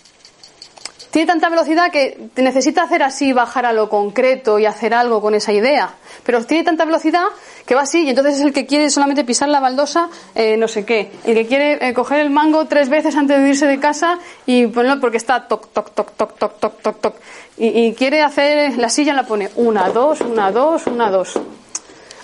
[1.12, 5.36] Tiene tanta velocidad que necesita hacer así, bajar a lo concreto y hacer algo con
[5.36, 5.96] esa idea.
[6.26, 7.26] Pero tiene tanta velocidad
[7.66, 10.70] que va así y entonces es el que quiere solamente pisar la baldosa, eh, no
[10.70, 11.12] sé qué.
[11.26, 14.68] El que quiere eh, coger el mango tres veces antes de irse de casa y
[14.68, 17.16] ponerlo porque está toc, toc, toc, toc, toc, toc, toc, toc.
[17.58, 21.38] Y, y quiere hacer la silla, la pone una, dos, una, dos, una, dos.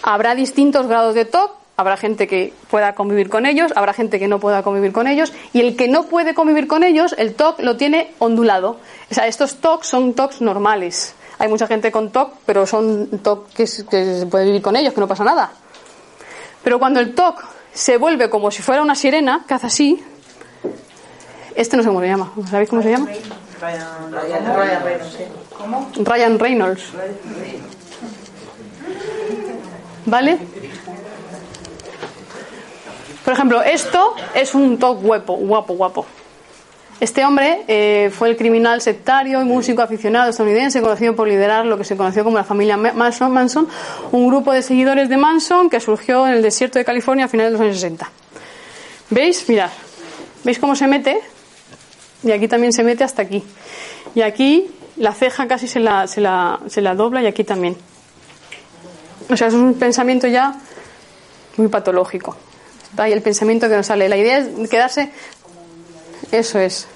[0.01, 4.27] Habrá distintos grados de toc Habrá gente que pueda convivir con ellos, habrá gente que
[4.27, 7.59] no pueda convivir con ellos, y el que no puede convivir con ellos, el TOC
[7.59, 8.79] lo tiene ondulado.
[9.11, 11.13] O sea, estos TOC son TOCs normales.
[11.37, 14.99] Hay mucha gente con TOC, pero son TOC que, se puede vivir con ellos, que
[14.99, 15.51] no pasa nada.
[16.63, 20.03] Pero cuando el TOC se vuelve como si fuera una sirena, que hace así,
[21.53, 22.33] este no sé cómo se llama.
[22.49, 23.07] ¿Sabéis cómo se llama?
[23.61, 25.17] Ryan, Reynolds.
[25.55, 25.91] ¿Cómo?
[25.95, 26.91] Ryan Reynolds.
[30.07, 30.39] ¿Vale?
[33.27, 36.05] Por ejemplo, esto es un top guapo, guapo, guapo.
[37.01, 41.77] Este hombre eh, fue el criminal sectario y músico aficionado estadounidense conocido por liderar lo
[41.77, 43.67] que se conoció como la familia Manson, Manson,
[44.13, 47.51] un grupo de seguidores de Manson que surgió en el desierto de California a finales
[47.51, 48.09] de los años 60.
[49.09, 49.49] ¿Veis?
[49.49, 49.71] Mirad.
[50.45, 51.19] ¿Veis cómo se mete?
[52.23, 53.43] Y aquí también se mete hasta aquí.
[54.15, 57.75] Y aquí la ceja casi se la, se la, se la dobla y aquí también.
[59.29, 60.55] O sea, es un pensamiento ya
[61.57, 62.37] muy patológico.
[62.95, 64.07] Hay el pensamiento que nos sale.
[64.07, 65.11] La idea es quedarse.
[66.31, 66.87] Eso es.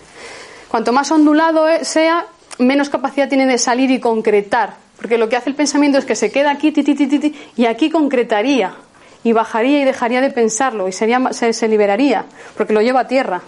[0.69, 2.25] Cuanto más ondulado e, sea,
[2.57, 4.75] menos capacidad tiene de salir y concretar.
[4.95, 8.75] Porque lo que hace el pensamiento es que se queda aquí, ti, y aquí concretaría.
[9.23, 10.87] Y bajaría y dejaría de pensarlo.
[10.87, 12.25] Y sería, se, liberaría.
[12.55, 13.41] Porque lo lleva a tierra.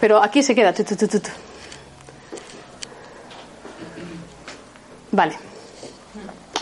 [0.00, 0.74] Pero aquí se queda.
[5.10, 5.36] Vale.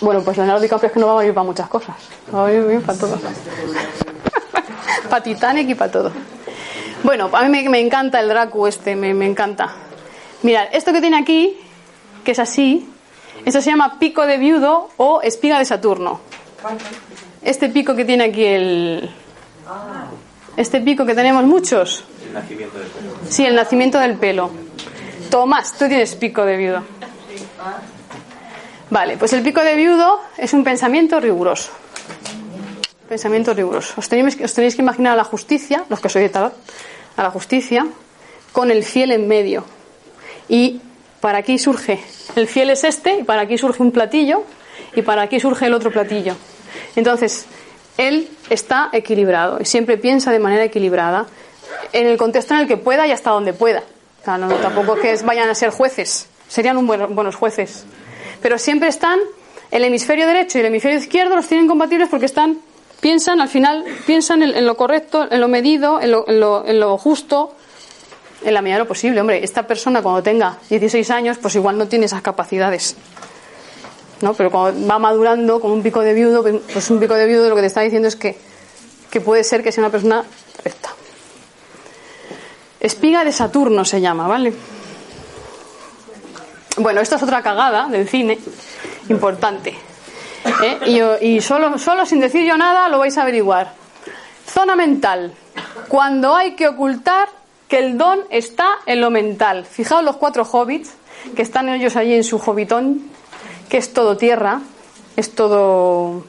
[0.01, 1.97] Bueno, pues Leonardo DiCaprio es que no va a vivir para muchas cosas.
[2.35, 2.99] Va a vivir para
[5.11, 6.13] para Titanic y para todo.
[7.03, 9.75] Bueno, a mí me, encanta el Dracu este, me, encanta.
[10.43, 11.59] Mirad, esto que tiene aquí,
[12.25, 12.89] que es así,
[13.45, 16.21] eso se llama pico de viudo o espiga de Saturno.
[17.43, 19.11] Este pico que tiene aquí el...
[20.57, 22.05] Este pico que tenemos muchos.
[22.27, 23.13] El nacimiento del pelo.
[23.29, 24.51] Sí, el nacimiento del pelo.
[25.31, 26.83] Tomás, tú tienes pico de viudo.
[28.91, 31.71] Vale, pues el pico de viudo es un pensamiento riguroso
[33.11, 33.95] pensamiento riguroso.
[33.99, 36.55] Os tenéis, que imaginar a la justicia, los que sois de tarot,
[37.17, 37.85] a la justicia,
[38.53, 39.65] con el fiel en medio.
[40.49, 40.81] Y
[41.21, 41.99] para aquí surge,
[42.37, 44.45] el fiel es este, y para aquí surge un platillo,
[44.95, 46.37] y para aquí surge el otro platillo.
[46.95, 47.47] Entonces,
[47.99, 51.27] él está equilibrado y siempre piensa de manera equilibrada
[51.93, 53.83] en el contexto en el que pueda y hasta donde pueda.
[54.25, 57.85] no, tampoco que vayan a ser jueces, serían un buenos jueces.
[58.41, 59.19] Pero siempre están,
[59.73, 62.70] el hemisferio derecho y el hemisferio izquierdo los tienen compatibles porque están
[63.01, 66.27] piensan, al final, piensan en, lo correcto, en lo medido, en lo,
[66.67, 67.55] en lo, justo,
[68.45, 69.21] en la medida de lo posible.
[69.21, 72.97] Hombre, esta persona cuando tenga 16 años, pues igual no tiene esas capacidades.
[74.21, 74.35] ¿no?
[74.35, 77.55] Pero cuando va madurando con un pico de viudo, pues un pico de viudo lo
[77.55, 78.37] que te está diciendo es que,
[79.11, 80.25] que puede ser que sea una persona
[80.63, 80.91] recta.
[82.81, 84.53] Espiga de Saturno se llama, ¿vale?
[86.79, 88.39] Bueno, esta es otra cagada del cine
[89.09, 89.90] importante.
[90.63, 91.19] ¿Eh?
[91.21, 93.73] Y, solo, solo sin decir yo nada lo vais a averiguar.
[94.47, 95.33] Zona mental.
[95.89, 97.29] Cuando hay que ocultar
[97.69, 99.65] que el don está en lo mental.
[99.65, 100.93] Fijaos los cuatro hobbits
[101.37, 103.03] que están ellos allí en su hobbitón,
[103.69, 104.61] que es todo tierra,
[105.17, 106.25] es todo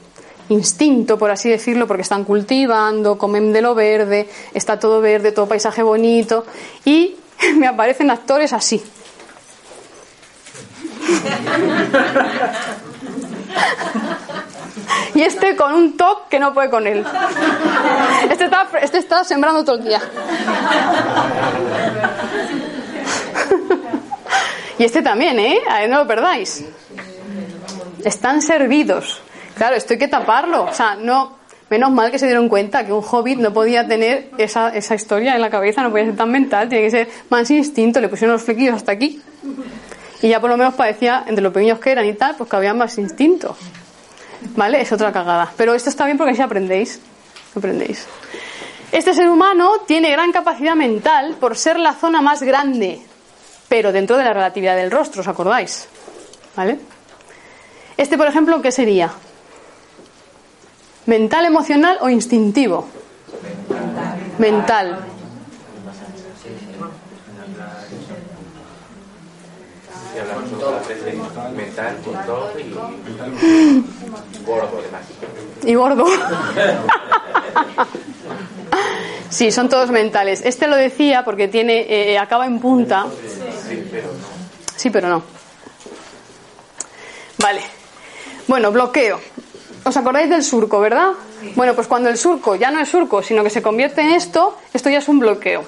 [0.48, 5.48] instinto, por así decirlo, porque están cultivando, comen de lo verde, está todo verde, todo
[5.48, 6.44] paisaje bonito,
[6.84, 7.16] y
[7.56, 8.82] me aparecen actores así,
[15.14, 17.04] y este con un toque que no puede con él.
[18.30, 20.00] Este está, este está sembrando todo el día.
[24.78, 25.60] y este también, ¿eh?
[25.88, 26.64] No lo perdáis.
[28.04, 29.20] Están servidos.
[29.54, 30.64] Claro, esto hay que taparlo.
[30.64, 31.40] O sea, no.
[31.68, 35.34] Menos mal que se dieron cuenta que un hobbit no podía tener esa, esa historia
[35.34, 37.98] en la cabeza, no podía ser tan mental, tiene que ser más instinto.
[37.98, 39.22] Le pusieron los flequillos hasta aquí.
[40.22, 42.56] Y ya por lo menos parecía, entre los pequeños que eran y tal, pues que
[42.56, 43.56] había más instinto.
[44.56, 44.80] ¿Vale?
[44.80, 45.52] Es otra cagada.
[45.56, 47.00] Pero esto está bien porque así aprendéis.
[47.56, 48.06] Aprendéis.
[48.92, 53.02] Este ser humano tiene gran capacidad mental por ser la zona más grande,
[53.68, 55.88] pero dentro de la relatividad del rostro, ¿os acordáis?
[56.54, 56.78] ¿Vale?
[57.96, 59.10] Este, por ejemplo, ¿qué sería?
[61.06, 62.86] ¿Mental, emocional o instintivo?
[63.68, 64.18] Mental.
[64.38, 64.98] Mental,
[72.58, 75.02] y gordo, además.
[75.64, 76.04] Y gordo.
[79.30, 80.42] Sí, son todos mentales.
[80.44, 83.06] Este lo decía porque tiene eh, acaba en punta.
[84.76, 85.22] Sí, pero no.
[87.38, 87.62] Vale.
[88.46, 89.20] Bueno, bloqueo.
[89.84, 91.12] ¿Os acordáis del surco, verdad?
[91.56, 94.58] Bueno, pues cuando el surco ya no es surco, sino que se convierte en esto,
[94.74, 95.64] esto ya es un bloqueo.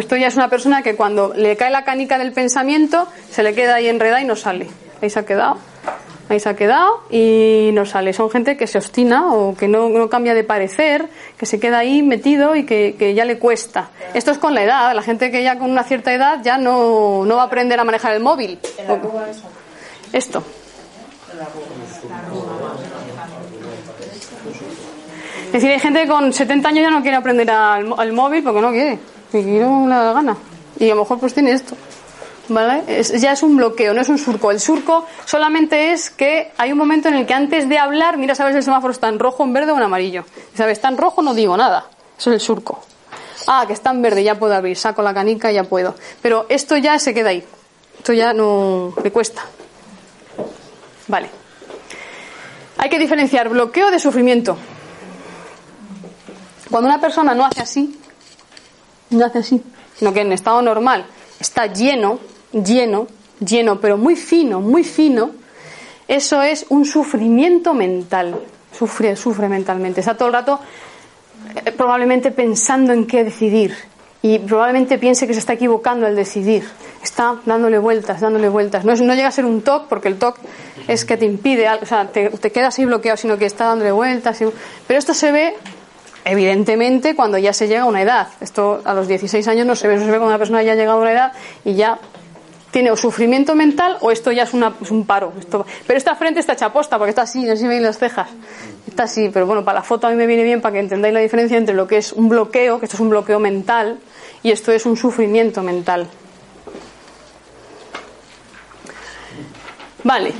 [0.00, 3.54] Esto ya es una persona que cuando le cae la canica del pensamiento, se le
[3.54, 4.66] queda ahí enredada y no sale.
[5.00, 5.58] Ahí se ha quedado
[6.30, 8.12] ahí se ha quedado y no sale.
[8.12, 12.02] Son gente que se obstina o que no, cambia de parecer, que se queda ahí
[12.02, 13.90] metido y que, ya le cuesta.
[14.14, 17.26] Esto es con la edad, la gente que ya con una cierta edad ya no,
[17.28, 18.58] va a aprender a manejar el móvil.
[20.12, 20.42] Esto.
[25.46, 28.60] Es decir, hay gente que con 70 años ya no quiere aprender al, móvil porque
[28.60, 28.98] no quiere,
[29.32, 30.36] no le da gana.
[30.78, 31.76] Y a lo mejor pues tiene esto.
[32.48, 32.82] ¿Vale?
[33.20, 34.50] ya es un bloqueo, no es un surco.
[34.50, 38.34] El surco solamente es que hay un momento en el que antes de hablar, mira,
[38.34, 40.24] sabes el semáforo está en rojo, en verde o en amarillo.
[40.54, 41.86] Sabes, está en rojo, no digo nada.
[42.18, 42.82] Eso es el surco.
[43.46, 45.94] Ah, que está en verde, ya puedo abrir, saco la canica, ya puedo.
[46.22, 47.44] Pero esto ya se queda ahí.
[47.98, 49.44] Esto ya no me cuesta.
[51.06, 51.30] Vale.
[52.78, 54.56] Hay que diferenciar bloqueo de sufrimiento.
[56.70, 57.99] Cuando una persona no hace así,
[59.10, 59.62] no hace así,
[59.96, 61.06] sino que en estado normal
[61.40, 62.18] está lleno,
[62.52, 63.06] lleno,
[63.44, 65.30] lleno, pero muy fino, muy fino,
[66.06, 68.40] eso es un sufrimiento mental.
[68.76, 70.00] Sufre, sufre mentalmente.
[70.00, 70.60] Está todo el rato
[71.54, 73.74] eh, probablemente pensando en qué decidir.
[74.22, 76.64] Y probablemente piense que se está equivocando al decidir.
[77.02, 78.84] Está dándole vueltas, dándole vueltas.
[78.84, 80.36] No, no llega a ser un TOC, porque el TOC
[80.88, 83.92] es que te impide, o sea, te, te quedas ahí bloqueado, sino que está dándole
[83.92, 84.38] vueltas.
[84.86, 85.54] Pero esto se ve
[86.24, 88.28] evidentemente cuando ya se llega a una edad.
[88.40, 90.72] Esto a los 16 años no se ve, no se ve cuando una persona ya
[90.72, 91.32] ha llegado a una edad
[91.64, 91.98] y ya
[92.70, 95.32] tiene o sufrimiento mental o esto ya es, un paro.
[95.86, 98.28] pero esta frente está chaposta porque está así, no si veis las cejas.
[98.86, 101.14] Está así, pero bueno, para la foto a mí me viene bien para que entendáis
[101.14, 103.98] la diferencia entre lo que es un bloqueo, que esto es un bloqueo mental,
[104.42, 106.06] y esto es un sufrimiento mental.
[110.02, 110.32] Vale,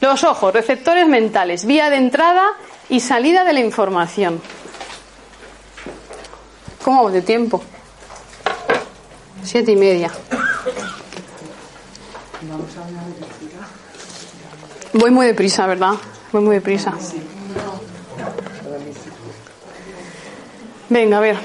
[0.00, 2.44] los ojos, receptores mentales, vía de entrada
[2.88, 4.40] y salida de la información.
[6.86, 7.60] ¿Cómo vamos de tiempo?
[9.42, 10.08] Siete y media.
[14.92, 15.94] Voy muy deprisa, ¿verdad?
[16.30, 16.94] Voy muy deprisa.
[20.88, 21.38] Venga, a ver.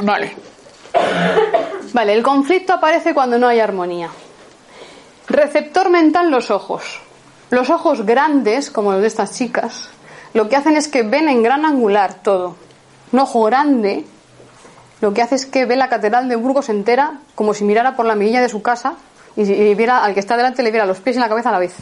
[0.00, 0.34] Vale.
[1.92, 4.08] Vale, el conflicto aparece cuando no hay armonía.
[5.28, 6.98] Receptor mental los ojos.
[7.50, 9.90] Los ojos grandes, como los de estas chicas,
[10.34, 12.56] lo que hacen es que ven en gran angular todo.
[13.12, 14.04] Un ojo grande
[15.02, 18.06] lo que hace es que ve la catedral de Burgos entera como si mirara por
[18.06, 18.94] la mirilla de su casa
[19.34, 21.58] y, viera al que está delante le viera los pies y la cabeza a la
[21.58, 21.74] vez.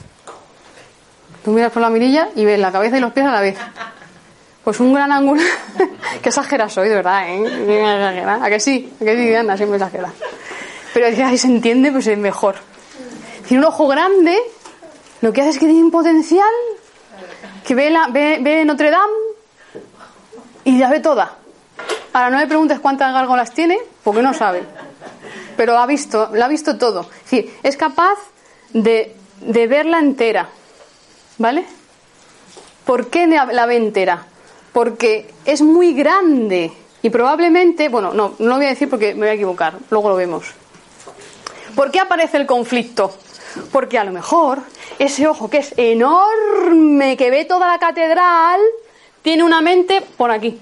[1.45, 3.59] Tú miras por la mirilla y ves la cabeza y los pies a la vez.
[4.65, 5.43] Pues un gran ángulo.
[6.23, 8.25] Qué exagera soy, de verdad, ¿eh?
[8.25, 8.91] ¿A que sí?
[9.01, 9.55] ¿A que sí, Diana?
[9.55, 10.11] Siempre exagera.
[10.95, 12.57] Pero ahí se entiende, pues es mejor.
[13.47, 14.39] Tiene un ojo grande,
[15.21, 16.47] lo que hace es que tiene un potencial
[17.65, 19.13] que ve, la, ve, Notre Dame
[20.65, 21.37] y la ve toda.
[22.13, 24.65] Ahora no me preguntes cuántas gárgolas tiene, porque no sabe.
[25.57, 27.03] Pero ha visto, la ha visto todo.
[27.03, 28.19] Es decir, es capaz
[28.73, 30.49] de, de verla entera.
[31.39, 31.65] ¿Vale?
[32.85, 34.27] ¿Por qué la ve entera?
[34.73, 39.21] Porque es muy grande y probablemente, bueno, no, no lo voy a decir porque me
[39.21, 40.45] voy a equivocar, luego lo vemos.
[41.75, 43.15] ¿Por qué aparece el conflicto?
[43.73, 44.61] Porque a lo mejor
[44.99, 48.61] ese ojo que es enorme, que ve toda la catedral,
[49.23, 50.61] tiene una mente por aquí.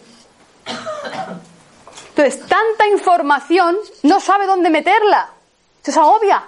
[2.11, 5.31] Entonces, tanta información, no sabe dónde meterla.
[5.79, 6.43] Entonces agobia.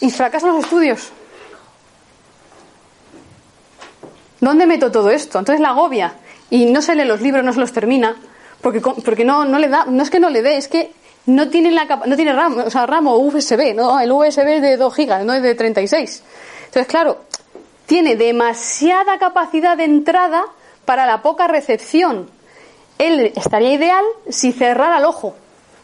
[0.00, 1.10] Y fracasan los estudios.
[4.40, 5.38] ¿Dónde meto todo esto?
[5.38, 6.14] Entonces la agobia.
[6.50, 8.16] Y no se lee los libros, no se los termina.
[8.60, 10.92] Porque, porque no, no le da, no es que no le dé, es que
[11.26, 14.00] no tiene, la, no tiene RAM, o sea, RAM o USB, ¿no?
[14.00, 16.22] El USB es de 2 gigas, no es de 36.
[16.66, 17.18] Entonces, claro,
[17.86, 20.44] tiene demasiada capacidad de entrada
[20.84, 22.30] para la poca recepción.
[22.98, 25.34] Él estaría ideal si cerrara el ojo.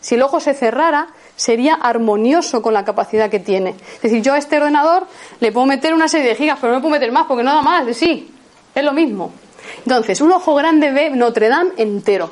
[0.01, 3.71] Si el ojo se cerrara, sería armonioso con la capacidad que tiene.
[3.97, 5.07] Es decir, yo a este ordenador
[5.41, 7.63] le puedo meter una serie de gigas, pero no puedo meter más porque no da
[7.63, 8.33] más sí.
[8.75, 9.33] Es lo mismo.
[9.79, 12.31] Entonces, un ojo grande ve Notre Dame entero.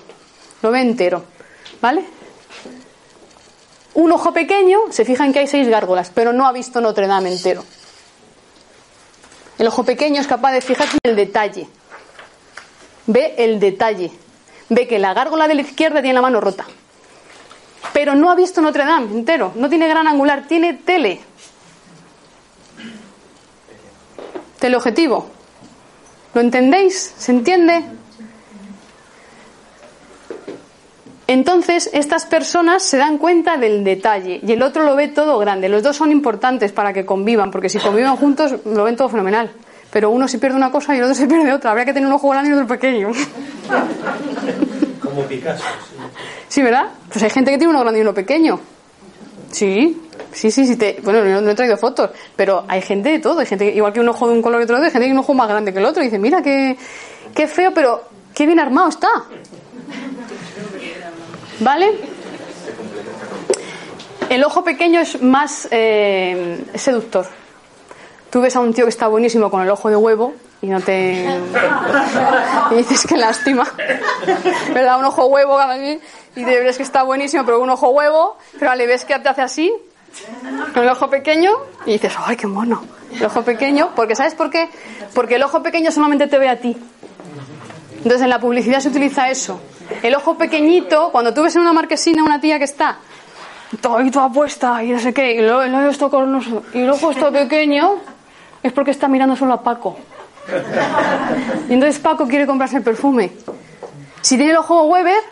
[0.63, 1.25] Lo ve entero.
[1.81, 2.05] ¿Vale?
[3.95, 7.07] Un ojo pequeño se fija en que hay seis gárgolas, pero no ha visto Notre
[7.07, 7.65] Dame entero.
[9.57, 11.69] El ojo pequeño es capaz de fijarse en el detalle.
[13.07, 14.11] Ve el detalle.
[14.69, 16.67] Ve que la gárgola de la izquierda tiene la mano rota.
[17.93, 19.53] Pero no ha visto Notre Dame entero.
[19.55, 21.21] No tiene gran angular, tiene tele.
[24.59, 25.29] Teleobjetivo.
[26.35, 27.15] ¿Lo entendéis?
[27.17, 27.85] ¿Se entiende?
[31.27, 35.69] Entonces, estas personas se dan cuenta del detalle y el otro lo ve todo grande.
[35.69, 39.51] Los dos son importantes para que convivan, porque si convivan juntos lo ven todo fenomenal.
[39.91, 41.71] Pero uno se pierde una cosa y el otro se pierde otra.
[41.71, 43.13] Habría que tener un ojo grande y otro pequeño.
[45.01, 45.65] Como Picasso.
[46.49, 46.89] Sí, ¿verdad?
[47.09, 48.61] Pues hay gente que tiene uno grande y uno pequeño.
[49.51, 50.03] Sí,
[50.33, 50.77] sí, sí, sí.
[50.77, 50.99] Te...
[51.03, 53.39] Bueno, no, he traído fotos, pero hay gente de todo.
[53.39, 55.05] Hay gente igual que un ojo de un color y otro de otro, hay gente
[55.05, 56.77] que tiene un ojo más grande que el otro y dice, mira, qué,
[57.35, 58.03] qué feo, pero
[58.35, 59.09] qué bien armado está.
[61.61, 61.93] ¿Vale?
[64.29, 67.27] El ojo pequeño es más eh, seductor.
[68.31, 70.81] Tú ves a un tío que está buenísimo con el ojo de huevo y no
[70.81, 71.25] te.
[72.71, 73.65] y dices que lástima.
[74.73, 74.99] ¿Verdad?
[74.99, 75.59] Un ojo huevo
[76.37, 79.29] y te ves que está buenísimo, pero un ojo huevo, pero le ves que te
[79.29, 79.73] hace así,
[80.73, 81.53] con el ojo pequeño,
[81.87, 82.83] y dices, ¡ay, qué mono!
[83.15, 84.69] El ojo pequeño, porque ¿sabes por qué?
[85.15, 86.77] Porque el ojo pequeño solamente te ve a ti.
[88.05, 89.59] Entonces en la publicidad se utiliza eso.
[90.03, 92.99] El ojo pequeñito, cuando tú ves en una marquesina una tía que está
[93.81, 96.41] todo toda puesta y no sé qué, y luego, esto con
[96.75, 97.97] y el ojo está pequeño,
[98.63, 99.97] es porque está mirando solo a Paco.
[101.69, 103.33] Y entonces Paco quiere comprarse el perfume.
[104.21, 105.23] Si tiene el ojo Weber,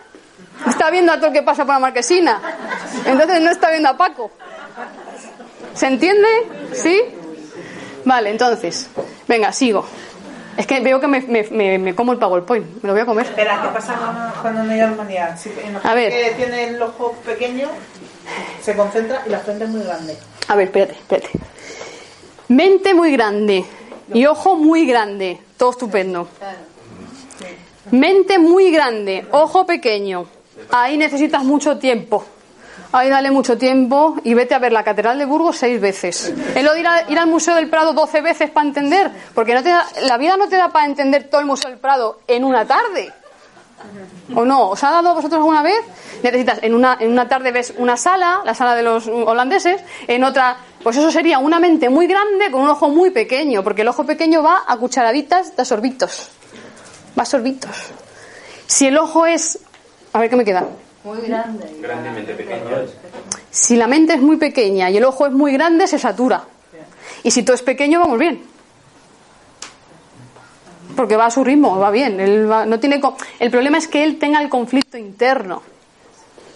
[0.66, 2.40] está viendo a todo el que pasa por la marquesina.
[3.04, 4.30] Entonces no está viendo a Paco.
[5.74, 6.28] ¿Se entiende?
[6.72, 7.00] ¿Sí?
[8.04, 8.88] Vale, entonces,
[9.28, 9.86] venga, sigo.
[10.56, 13.26] Es que veo que me, me, me, como el PowerPoint, me lo voy a comer.
[13.26, 15.36] Espera, ¿qué pasa cuando no hay armonía?
[15.36, 15.50] Si
[15.82, 16.12] a ver.
[16.12, 17.68] que tiene el ojo pequeño,
[18.60, 20.16] se concentra y la frente es muy grande.
[20.48, 21.30] A ver, espérate, espérate.
[22.48, 23.64] Mente muy grande
[24.12, 26.28] y ojo muy grande, todo estupendo.
[27.90, 30.26] Mente muy grande, ojo pequeño.
[30.70, 32.24] Ahí necesitas mucho tiempo.
[32.92, 36.32] Ahí dale mucho tiempo y vete a ver la Catedral de Burgos seis veces.
[36.54, 39.72] Es lo de ir, al Museo del Prado doce veces para entender, porque no te
[40.02, 43.12] la vida no te da para entender todo el Museo del Prado en una tarde.
[44.34, 44.70] ¿O no?
[44.70, 45.80] ¿Os ha dado a vosotros alguna vez?
[46.22, 50.22] Necesitas, en una, en una tarde ves una sala, la sala de los holandeses, en
[50.22, 53.88] otra, pues eso sería una mente muy grande con un ojo muy pequeño, porque el
[53.88, 56.28] ojo pequeño va a cucharaditas de sorbitos.
[57.18, 57.70] Va a sorbitos.
[58.66, 59.58] Si el ojo es,
[60.12, 60.66] a ver qué me queda.
[61.04, 61.78] Muy grande.
[61.80, 62.62] Grandemente pequeño.
[63.50, 66.44] Si la mente es muy pequeña y el ojo es muy grande, se satura.
[67.24, 68.42] Y si todo es pequeño, vamos bien.
[70.96, 72.20] Porque va a su ritmo, va bien.
[72.20, 73.00] Él no tiene,
[73.40, 75.62] el problema es que él tenga el conflicto interno.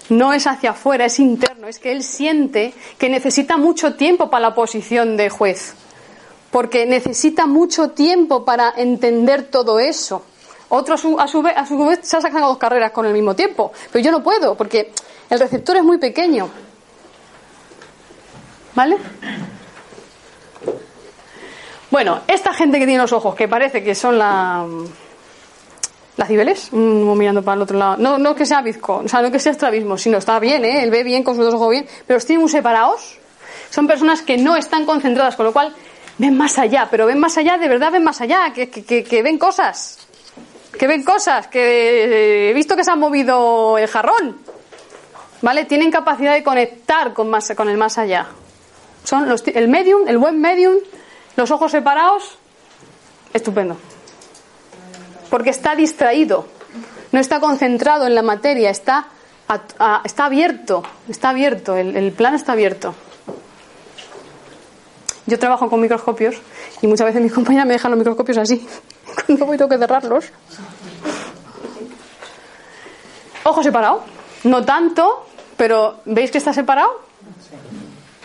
[0.08, 1.66] No es hacia afuera, es interno.
[1.66, 5.74] Es que él siente que necesita mucho tiempo para la posición de juez.
[6.52, 10.22] Porque necesita mucho tiempo para entender todo eso.
[10.68, 13.06] Otro a su, a su, vez, a su vez se ha sacado dos carreras con
[13.06, 13.72] el mismo tiempo.
[13.92, 14.92] Pero yo no puedo, porque
[15.30, 16.48] el receptor es muy pequeño.
[18.74, 18.98] ¿Vale?
[21.90, 24.66] Bueno, esta gente que tiene los ojos, que parece que son la,
[26.16, 27.96] las cibeles, uno mirando para el otro lado.
[27.96, 30.82] No, no que sea bizco, o sea, no que sea estrabismo, sino está bien, ¿eh?
[30.82, 33.18] Él ve bien con sus dos ojos bien, pero los tiene muy separados.
[33.70, 35.74] Son personas que no están concentradas, con lo cual
[36.18, 39.22] ven más allá, pero ven más allá, de verdad ven más allá, que, que, que
[39.22, 40.05] ven cosas
[40.78, 44.38] que ven cosas, que he visto que se ha movido el jarrón.
[45.42, 45.64] ¿Vale?
[45.64, 48.26] Tienen capacidad de conectar con, más, con el más allá.
[49.04, 50.74] Son los, el medium, el buen medium,
[51.36, 52.38] los ojos separados,
[53.32, 53.76] estupendo.
[55.30, 56.46] Porque está distraído,
[57.12, 59.08] no está concentrado en la materia, está,
[60.04, 62.94] está abierto, está abierto, el, el plan está abierto.
[65.26, 66.36] Yo trabajo con microscopios
[66.80, 68.66] y muchas veces mis compañeras me dejan los microscopios así.
[69.26, 70.32] Cuando voy tengo que cerrarlos.
[73.44, 74.02] Ojo separado.
[74.44, 76.90] No tanto, pero ¿veis que está separado?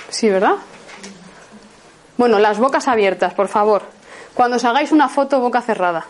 [0.09, 0.55] Sí, ¿verdad?
[2.17, 3.83] Bueno, las bocas abiertas, por favor.
[4.33, 6.05] Cuando os hagáis una foto, boca cerrada.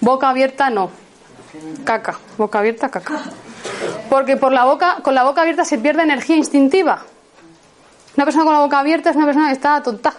[0.00, 0.90] Boca abierta, no.
[1.84, 2.18] Caca.
[2.38, 3.20] Boca abierta, caca.
[4.08, 7.02] Porque por la boca, con la boca abierta se pierde energía instintiva.
[8.16, 10.14] Una persona con la boca abierta es una persona que está tonta.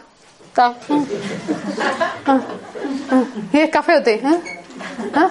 [0.52, 0.76] Está,
[2.28, 2.40] ah,
[3.54, 4.16] ¿Es café o té?
[4.16, 4.60] ¿Eh?
[5.16, 5.30] ¿Ah?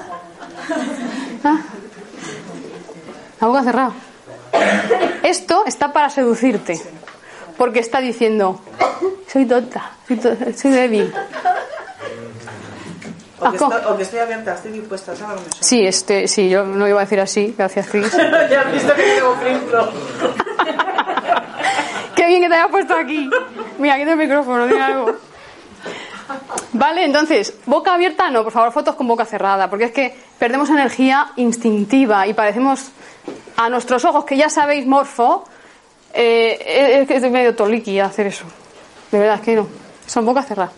[1.45, 1.59] ¿Ah?
[3.41, 3.93] La boca cerrada.
[5.23, 6.81] Esto está para seducirte.
[7.59, 8.62] Porque está diciendo,
[9.31, 11.12] soy tonta, soy, to- soy débil.
[13.39, 13.75] O que, Asco.
[13.75, 17.05] estoy, o que estoy abierta, estoy dispuesta, ¿sabes Sí, este, sí, yo no iba a
[17.05, 18.11] decir así, gracias Chris.
[18.51, 19.37] ya has visto que tengo.
[22.16, 23.29] Qué bien que te hayas puesto aquí.
[23.81, 25.16] Mira, tengo el micrófono, dime algo.
[26.74, 30.68] Vale, entonces, boca abierta no, por favor, fotos con boca cerrada, porque es que perdemos
[30.68, 32.91] energía instintiva y parecemos
[33.57, 35.45] a nuestros ojos, que ya sabéis, morfo,
[36.12, 38.45] eh, es que es medio toliqui hacer eso.
[39.11, 39.66] De verdad, es que no.
[40.07, 40.72] Son boca cerrada.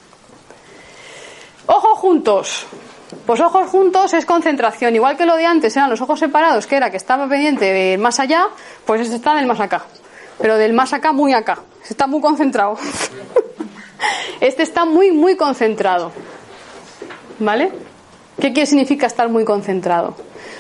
[1.66, 2.66] Ojos juntos.
[3.26, 4.94] Pues ojos juntos es concentración.
[4.94, 7.98] Igual que lo de antes eran los ojos separados, que era que estaba pendiente del
[7.98, 8.46] más allá,
[8.86, 9.82] pues este está del más acá.
[10.38, 11.58] Pero del más acá, muy acá.
[11.88, 12.76] Está muy concentrado.
[14.40, 16.10] Este está muy, muy concentrado.
[17.38, 17.72] ¿Vale?
[18.40, 20.14] ¿Qué significa estar muy concentrado?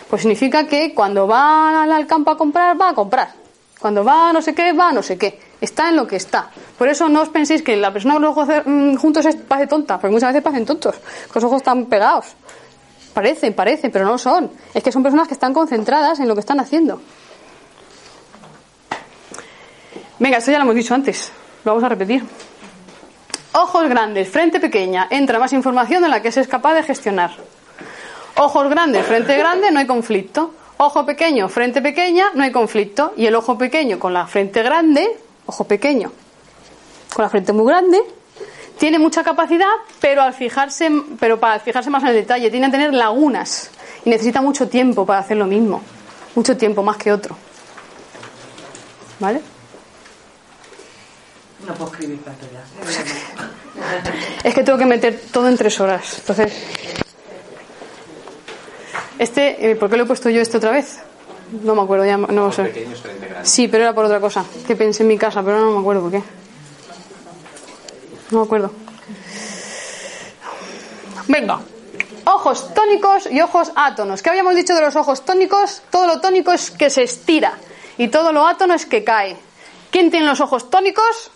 [0.08, 3.32] Pues significa que cuando va al- campo a comprar, va a comprar.
[3.80, 5.40] Cuando va a no sé qué, va a no sé qué.
[5.60, 6.50] Está en lo que está.
[6.78, 9.68] Por eso no os penséis que la persona con los ojos mm, juntos es, parece
[9.68, 12.26] tonta, porque muchas veces parecen tontos, con los ojos están pegados.
[13.14, 14.50] Parecen, parecen, pero no son.
[14.74, 17.00] Es que son personas que están concentradas en lo que están haciendo.
[20.22, 21.32] Venga, esto ya lo hemos dicho antes.
[21.64, 22.22] Lo vamos a repetir.
[23.54, 25.08] Ojos grandes, frente pequeña.
[25.10, 27.32] Entra más información de la que se es capaz de gestionar.
[28.36, 30.54] Ojos grandes, frente grande, no hay conflicto.
[30.76, 33.14] Ojo pequeño, frente pequeña, no hay conflicto.
[33.16, 35.10] Y el ojo pequeño con la frente grande,
[35.46, 36.12] ojo pequeño
[37.12, 38.00] con la frente muy grande,
[38.78, 39.66] tiene mucha capacidad,
[40.00, 43.72] pero al fijarse, pero para fijarse más en el detalle, tiene que tener lagunas
[44.04, 45.82] y necesita mucho tiempo para hacer lo mismo,
[46.36, 47.36] mucho tiempo más que otro.
[49.18, 49.51] ¿Vale?
[51.66, 52.64] No puedo escribir tanto ya.
[54.48, 56.18] Es que tengo que meter todo en tres horas.
[56.18, 56.52] Entonces,
[59.18, 60.98] este, eh, ¿por qué lo he puesto yo este otra vez?
[61.62, 62.64] No me acuerdo, ya no lo sé.
[62.64, 63.02] Pequeños.
[63.42, 66.02] Sí, pero era por otra cosa, que pensé en mi casa, pero no me acuerdo
[66.02, 66.22] por qué.
[68.30, 68.72] No me acuerdo.
[71.28, 71.60] Venga.
[72.24, 74.22] Ojos tónicos y ojos átonos.
[74.22, 75.82] ¿Qué habíamos dicho de los ojos tónicos?
[75.90, 77.58] Todo lo tónico es que se estira
[77.98, 79.36] y todo lo átono es que cae.
[79.90, 81.30] ¿Quién tiene los ojos tónicos?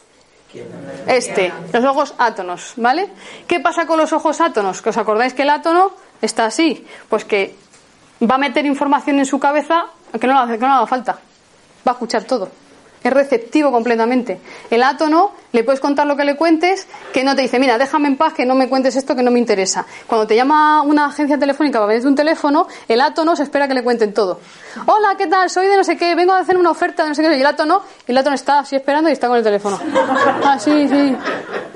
[1.07, 3.09] Este, los ojos átonos, ¿vale?
[3.47, 4.83] ¿Qué pasa con los ojos átonos?
[4.83, 6.87] ¿Que os acordáis que el átono está así?
[7.09, 7.55] Pues que
[8.23, 9.87] va a meter información en su cabeza
[10.19, 11.13] que no que no le haga falta.
[11.87, 12.49] Va a escuchar todo.
[13.03, 14.41] Es receptivo completamente.
[14.71, 18.09] El átono, le puedes contar lo que le cuentes, que no te dice, mira, déjame
[18.09, 19.87] en paz, que no me cuentes esto que no me interesa.
[20.07, 23.75] Cuando te llama una agencia telefónica para vender un teléfono, el átono se espera que
[23.75, 24.41] le cuenten todo.
[24.87, 25.49] Hola, ¿qué tal?
[25.49, 27.37] Soy de no sé qué, vengo a hacer una oferta de no sé qué.
[27.37, 29.79] Y el átono, el átono está así esperando y está con el teléfono.
[30.45, 31.17] Ah, sí, sí.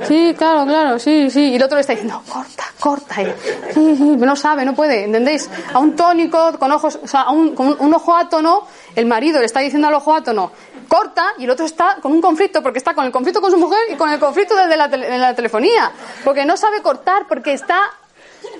[0.07, 1.51] Sí, claro, claro, sí, sí.
[1.51, 3.23] Y el otro le está diciendo, corta, corta.
[3.23, 3.27] Y,
[3.73, 5.49] sí, sí, no sabe, no puede, ¿entendéis?
[5.73, 8.67] A un tónico con ojos, o sea, a un, con un ojo átono,
[8.97, 10.53] el marido le está diciendo al ojo átono,
[10.91, 13.59] corta, y el otro está con un conflicto, porque está con el conflicto con su
[13.59, 15.93] mujer y con el conflicto de la, de la telefonía.
[16.25, 17.93] Porque no sabe cortar, porque está,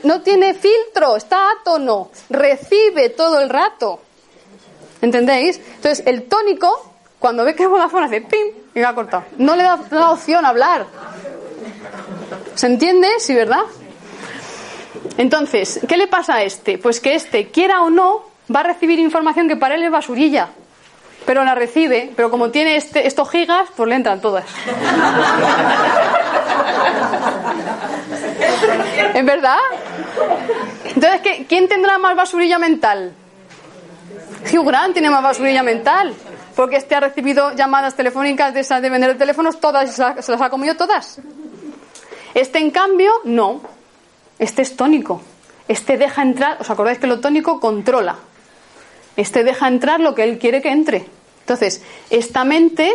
[0.05, 4.01] no tiene filtro, está átono, recibe todo el rato.
[5.03, 5.59] ¿Entendéis?
[5.59, 9.25] Entonces, el tónico, cuando ve que Vodafone hace pim, y ha cortado.
[9.37, 10.87] No le da, da opción a hablar.
[12.55, 13.09] ¿Se entiende?
[13.19, 13.65] Sí, ¿verdad?
[15.17, 16.79] Entonces, ¿qué le pasa a este?
[16.79, 18.23] Pues que este, quiera o no,
[18.55, 20.51] va a recibir información que para él es basurilla.
[21.27, 24.45] Pero la recibe, pero como tiene este, estos gigas, pues le entran todas.
[29.15, 29.57] ¿Es verdad?
[30.95, 33.13] Entonces, ¿qué- ¿quién tendrá más basurilla mental?
[34.53, 36.15] Hugh Grant tiene más basurilla mental.
[36.57, 40.51] Porque este ha recibido llamadas telefónicas de esas de vender teléfonos todas se las ha
[40.51, 41.21] comido todas.
[42.35, 43.61] Este, en cambio, no.
[44.39, 45.23] Este es tónico.
[45.69, 48.17] Este deja entrar, ¿os acordáis que lo tónico controla?
[49.17, 51.07] Este deja entrar lo que él quiere que entre.
[51.41, 52.93] Entonces, esta mente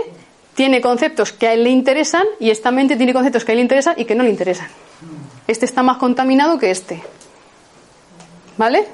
[0.55, 3.57] tiene conceptos que a él le interesan y esta mente tiene conceptos que a él
[3.57, 4.67] le interesan y que no le interesan.
[5.47, 7.03] Este está más contaminado que este.
[8.57, 8.87] ¿Vale?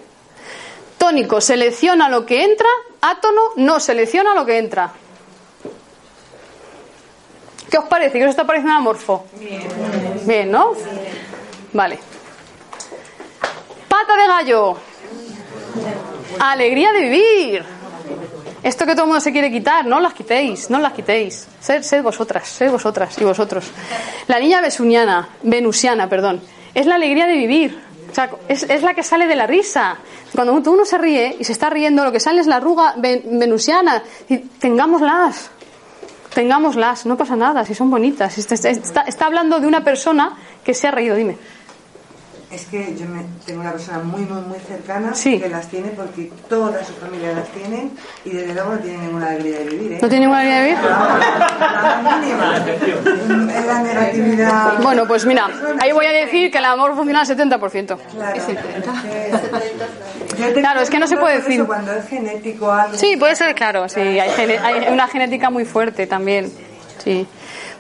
[0.98, 2.68] Tónico selecciona lo que entra,
[3.02, 4.94] átono no selecciona lo que entra.
[7.70, 8.18] ¿Qué os parece?
[8.20, 9.26] ¿Qué os está pareciendo amorfo?
[9.40, 9.64] Bien.
[10.26, 10.74] Bien, ¿no?
[11.72, 11.98] Vale.
[13.88, 14.78] Pata de gallo.
[16.40, 17.64] Alegría de vivir.
[18.64, 21.48] Esto que todo el mundo se quiere quitar, no las quitéis, no las quitéis.
[21.60, 23.66] Sed, sed vosotras, sed vosotras y vosotros.
[24.28, 26.42] La niña venusiana, venusiana, perdón,
[26.76, 27.80] es la alegría de vivir.
[28.12, 29.98] O sea, es, es la que sale de la risa.
[30.36, 33.24] Cuando uno se ríe y se está riendo, lo que sale es la arruga ven-
[33.40, 34.04] venusiana.
[34.30, 35.50] Y tengámoslas,
[36.34, 38.38] tengámoslas, no pasa nada, si son bonitas.
[38.38, 41.38] Está, está- está hablando de una persona que se ha reído, dime.
[42.52, 45.40] Es que yo me- tengo una persona muy, muy, muy cercana Sí.
[45.40, 47.92] que las tiene porque toda su familia las tienen
[48.26, 49.94] y desde luego no tienen ninguna alegría de vivir.
[49.94, 50.00] ¿eh?
[50.02, 50.84] ¿No tiene ninguna alegría de vivir?
[50.84, 52.58] La más mínima.
[53.54, 54.74] Es la negatividad.
[54.82, 55.48] Bueno, pues mira,
[55.80, 57.98] ahí voy a decir que el amor funciona al 70%.
[57.98, 58.58] Claro, es que-
[60.54, 61.66] Claro, es que no se puede decir.
[61.66, 62.98] Cuando es genético algo.
[62.98, 66.52] Sí, puede ser, claro, sí, hay, hay una genética muy fuerte también.
[67.04, 67.28] Sí.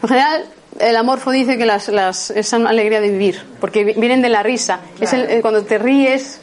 [0.01, 0.45] En general,
[0.79, 4.29] el amorfo dice que las, las, es una alegría de vivir, porque vi- vienen de
[4.29, 4.79] la risa.
[4.99, 6.39] Es el- cuando te ríes,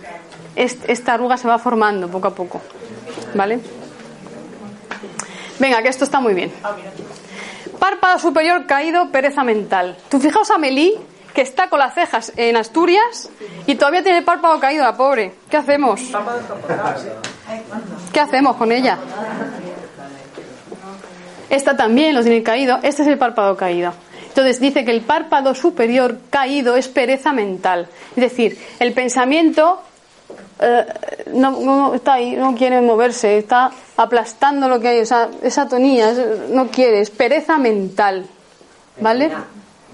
[0.56, 2.60] es- esta arruga se va formando poco a poco.
[3.34, 3.60] ¿Vale?
[5.58, 6.52] Venga, que esto está muy bien.
[7.78, 9.96] Párpado superior caído, pereza mental.
[10.08, 10.94] Tú fijaos a Melí,
[11.34, 13.28] que está con las cejas en Asturias
[13.66, 15.34] y todavía tiene el párpado caído, la pobre.
[15.50, 16.00] ¿Qué hacemos?
[18.12, 18.98] ¿Qué hacemos con ella?
[21.50, 22.78] Esta también lo tiene caído.
[22.82, 23.92] Este es el párpado caído.
[24.28, 27.88] Entonces dice que el párpado superior caído es pereza mental.
[28.16, 29.80] Es decir, el pensamiento
[30.60, 30.84] eh,
[31.32, 35.00] no, está ahí, no quiere moverse, está aplastando lo que hay.
[35.00, 38.26] O sea, esa atonía, es- no quiere, es pereza mental.
[39.00, 39.30] ¿Vale?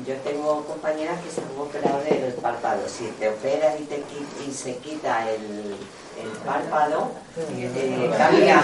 [0.06, 2.80] Yo tengo compañeras que se han operado del párpado.
[2.88, 4.02] Si te operan y, te,
[4.48, 5.76] y se quita el,
[6.22, 8.62] el párpado, eh, cambia.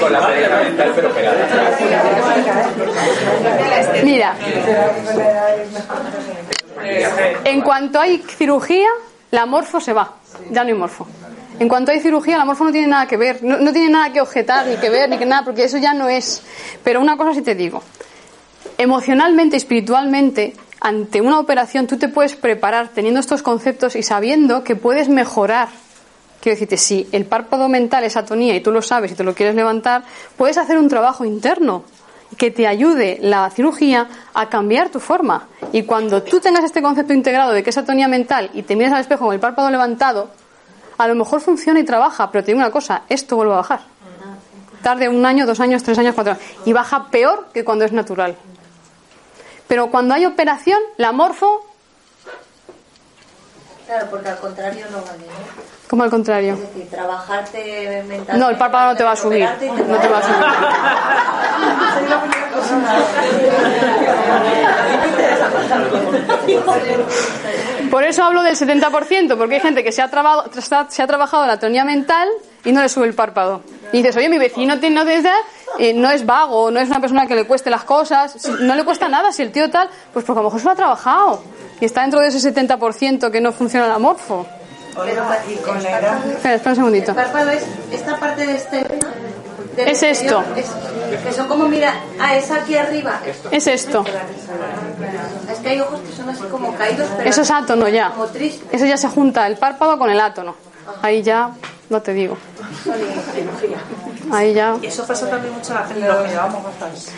[0.00, 1.48] Con la pereza mental, pero pegada.
[4.04, 4.34] Mira,
[7.44, 8.88] en cuanto hay cirugía,
[9.30, 10.14] la morfo se va.
[10.50, 11.06] Ya no hay morfo.
[11.58, 13.42] En cuanto hay cirugía, la morfo no tiene nada que ver.
[13.42, 15.92] No, no tiene nada que objetar, ni que ver, ni que nada, porque eso ya
[15.92, 16.42] no es.
[16.84, 17.82] Pero una cosa sí te digo.
[18.76, 24.76] Emocionalmente espiritualmente, ante una operación, tú te puedes preparar teniendo estos conceptos y sabiendo que
[24.76, 25.68] puedes mejorar.
[26.40, 29.34] Quiero decirte, si el párpado mental es atonía y tú lo sabes y te lo
[29.34, 30.04] quieres levantar,
[30.36, 31.82] puedes hacer un trabajo interno
[32.36, 35.48] que te ayude la cirugía a cambiar tu forma.
[35.72, 38.92] Y cuando tú tengas este concepto integrado de que es atonía mental y te miras
[38.92, 40.30] al espejo con el párpado levantado,
[40.98, 43.80] a lo mejor funciona y trabaja, pero te digo una cosa, esto vuelve a bajar.
[44.82, 46.44] Tarde un año, dos años, tres años, cuatro años.
[46.64, 48.36] Y baja peor que cuando es natural.
[49.68, 51.64] Pero cuando hay operación, la morfo,
[53.86, 55.88] Claro, porque al contrario no vale, ¿no?
[55.88, 56.52] como al contrario.
[56.54, 58.36] Es decir, trabajarte mentalmente.
[58.36, 59.48] No, el párpado no te va a subir.
[59.62, 60.36] y No te va a subir.
[67.90, 71.06] Por eso hablo del 70%, porque hay gente que se ha, trabado- tra- se ha
[71.06, 72.28] trabajado la atonía mental
[72.64, 73.62] y no le sube el párpado.
[73.92, 75.04] Y dices, oye, mi vecino tiene, no,
[75.78, 78.74] eh, no es vago, no es una persona que le cueste las cosas, si- no
[78.74, 80.76] le cuesta nada, si el tío tal, pues porque a lo mejor se lo ha
[80.76, 81.42] trabajado.
[81.80, 84.46] Y está dentro de ese 70% que no funciona el amorfo.
[84.96, 86.26] Oiga, y con la edad.
[86.26, 87.10] Espera, espera un segundito.
[87.12, 88.84] El párpado es esta parte de este.
[89.76, 90.60] Es exterior, esto.
[90.60, 93.20] es- que son como, mira, ah, es aquí arriba.
[93.52, 94.04] Es esto.
[95.52, 97.30] Es que hay ojos que son así como caídos, pero.
[97.30, 98.10] Eso es átono ya.
[98.10, 98.26] Como.
[98.72, 100.56] Eso ya se junta el párpado con el átono.
[101.02, 101.50] Ahí ya,
[101.90, 102.36] no te digo.
[104.30, 104.76] Ahí ya.
[104.82, 106.62] Y eso pasa también mucho a la gente, los que llevamos.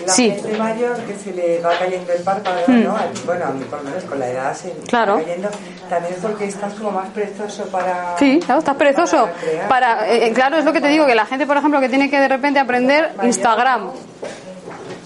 [0.07, 0.31] La Sí.
[0.31, 2.97] gente mayor que se le va cayendo el párpado, ¿no?
[3.27, 5.15] Bueno, a mí por lo menos con la edad se Claro.
[5.15, 5.49] va cayendo.
[5.89, 8.17] También es porque estás como más perezoso para...
[8.19, 9.27] Sí, claro, estás perezoso.
[9.27, 9.69] para crear.
[9.69, 11.89] Para, eh, eh, claro, es lo que te digo, que la gente, por ejemplo, que
[11.89, 13.91] tiene que de repente aprender Instagram.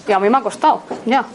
[0.07, 1.25] Y a mí me ha costado, ya.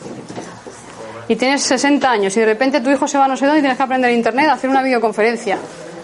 [1.26, 3.58] Y tienes 60 años y de repente tu hijo se va a no sé dónde
[3.58, 5.58] y tienes que aprender internet, a hacer una videoconferencia.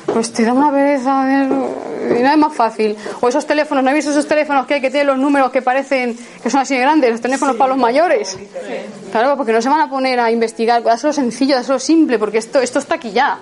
[0.06, 2.96] Pues te da una pereza, y no es más fácil.
[3.20, 5.62] O esos teléfonos, ¿no he visto esos teléfonos que hay que tienen los números que
[5.62, 7.10] parecen que son así de grandes?
[7.10, 8.38] Los teléfonos para los mayores.
[9.10, 12.60] Claro, porque no se van a poner a investigar, dáselo sencillo, dáselo simple, porque esto,
[12.60, 13.38] esto está aquí ya.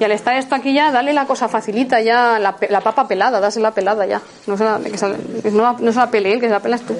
[0.00, 3.72] Y al estar esto aquí ya, dale la cosa facilita ya, la, papa pelada, dásela
[3.72, 4.22] pelada ya.
[4.46, 5.16] No se la, que se, la-
[5.52, 6.96] no, la- no se la pele él, que se la pelas tú.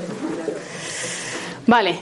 [1.67, 2.01] Vale.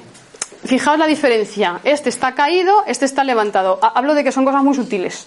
[0.64, 1.80] Fijaos la diferencia.
[1.84, 3.78] Este está caído, este está levantado.
[3.82, 5.26] Ha- Hablo de que son cosas muy sutiles.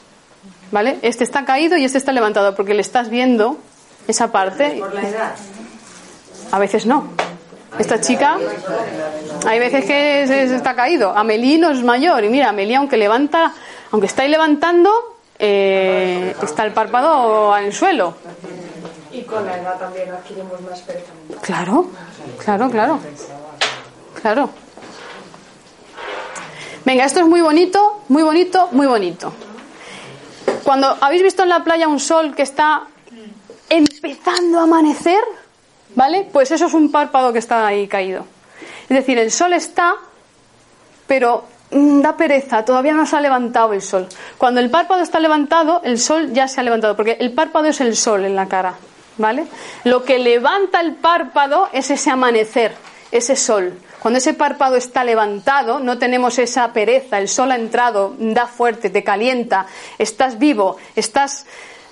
[0.72, 1.00] ¿Vale?
[1.02, 3.58] Este está caído y este está levantado porque le estás viendo
[4.08, 4.78] esa parte.
[4.80, 5.36] Por la edad.
[6.52, 7.08] A veces no.
[7.78, 8.38] Esta chica,
[9.46, 10.24] hay veces que
[10.56, 11.12] está caído.
[11.16, 12.24] Amelie no es mayor.
[12.24, 13.54] Y mira, Amelie, aunque levanta,
[13.92, 14.92] aunque está ahí levantando,
[15.38, 18.16] eh, está el párpado en el suelo.
[19.12, 21.40] Y con la edad también adquirimos más pereza mental.
[21.42, 21.90] Claro,
[22.44, 23.00] claro, claro.
[24.22, 24.50] Claro.
[26.86, 29.32] Venga, esto es muy bonito, muy bonito, muy bonito.
[30.70, 32.84] Cuando habéis visto en la playa un sol que está
[33.70, 35.24] empezando a amanecer,
[35.96, 36.30] ¿vale?
[36.32, 38.28] Pues eso es un párpado que está ahí caído.
[38.84, 39.96] Es decir, el sol está,
[41.08, 44.08] pero mm, da pereza, todavía no se ha levantado el sol.
[44.38, 47.82] Cuando el párpado está levantado, el sol ya se ha levantado, porque el párpado es
[47.82, 48.76] el sol en la cara,
[49.18, 49.48] ¿vale?
[49.86, 52.76] Lo que levanta el párpado es ese amanecer,
[53.12, 53.74] ese sol.
[54.02, 58.90] Cuando ese párpado está levantado, no tenemos esa pereza, el sol ha entrado, da fuerte,
[58.90, 59.66] te calienta,
[59.98, 61.46] estás vivo, estás,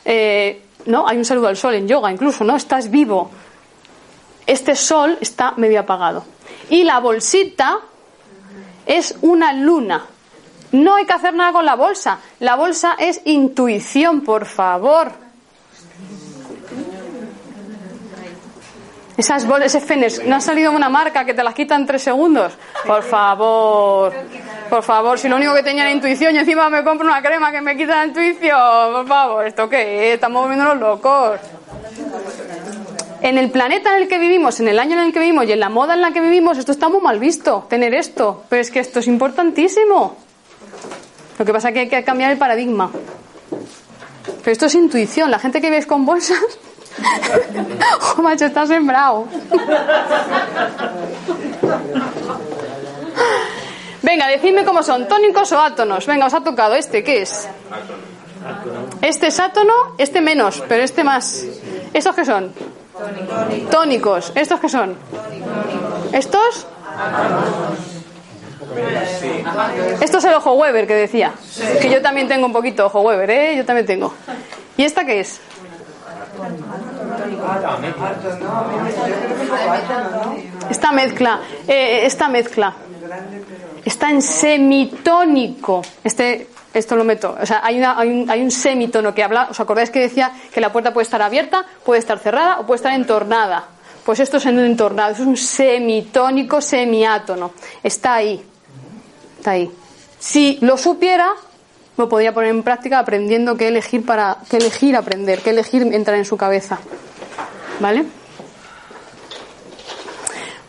[0.06, 1.08] eh, ¿no?
[1.08, 2.56] Hay un saludo al sol en yoga incluso, ¿no?
[2.56, 3.30] Estás vivo.
[4.46, 6.24] Este sol está medio apagado.
[6.70, 7.80] Y la bolsita
[8.86, 10.06] es una luna.
[10.72, 12.20] No hay que hacer nada con la bolsa.
[12.40, 15.27] La bolsa es intuición, por favor.
[19.18, 22.54] Esas bolsas, ese ¿no ha salido una marca que te las quita en tres segundos?
[22.86, 24.14] Por favor,
[24.70, 27.52] por favor, si lo único que tenía era intuición y encima me compro una crema
[27.52, 30.14] que me quita la intuición, por favor, ¿esto qué?
[30.14, 31.40] Estamos volviendo los locos.
[33.22, 35.52] En el planeta en el que vivimos, en el año en el que vivimos y
[35.52, 38.44] en la moda en la que vivimos, esto está muy mal visto, tener esto.
[38.50, 40.16] Pero es que esto es importantísimo.
[41.40, 42.92] Lo que pasa es que hay que cambiar el paradigma.
[44.44, 45.32] Pero esto es intuición.
[45.32, 46.38] La gente que ves con bolsas
[48.18, 49.28] ¡Oh, macho, está sembrado!
[54.02, 56.06] Venga, decidme cómo son, tónicos o átonos.
[56.06, 57.50] Venga, os ha tocado este, ¿qué es?
[59.02, 61.46] Este es átono, este menos, pero este más.
[61.94, 62.54] ¿Estos qué son?
[63.70, 64.32] Tónicos.
[64.36, 64.96] ¿Estos qué son?
[66.14, 66.68] ¿Estos?
[70.02, 71.34] Esto es el ojo Weber que decía.
[71.82, 73.56] Que yo también tengo un poquito ojo Weber, ¿eh?
[73.58, 74.14] Yo también tengo.
[74.78, 75.42] ¿Y esta qué es?
[80.70, 82.76] Esta mezcla, eh, esta mezcla
[83.86, 85.82] está en semitónico.
[86.04, 87.38] Este, esto lo meto.
[87.42, 89.48] O sea, hay, un, hay un semitono que habla.
[89.50, 92.78] ¿Os acordáis que decía que la puerta puede estar abierta, puede estar cerrada o puede
[92.78, 93.66] estar entornada?
[94.06, 95.14] Pues esto es en un entornado.
[95.14, 97.52] es un semitónico semiátono.
[97.82, 98.44] Está ahí.
[99.38, 99.72] Está ahí.
[100.20, 101.30] Si lo supiera,
[101.98, 106.18] lo podría poner en práctica aprendiendo qué elegir para qué elegir aprender, qué elegir entrar
[106.18, 106.80] en su cabeza.
[107.80, 108.06] ¿Vale?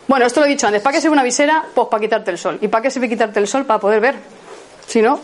[0.07, 0.81] Bueno, esto lo he dicho antes.
[0.81, 1.65] ¿Para qué sirve una visera?
[1.73, 2.57] Pues para quitarte el sol.
[2.61, 3.65] ¿Y para qué sirve quitarte el sol?
[3.65, 4.15] Para poder ver.
[4.87, 5.19] Si no.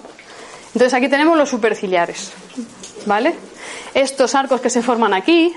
[0.67, 2.31] Entonces aquí tenemos los superciliares.
[3.07, 3.33] ¿Vale?
[3.95, 5.55] Estos arcos que se forman aquí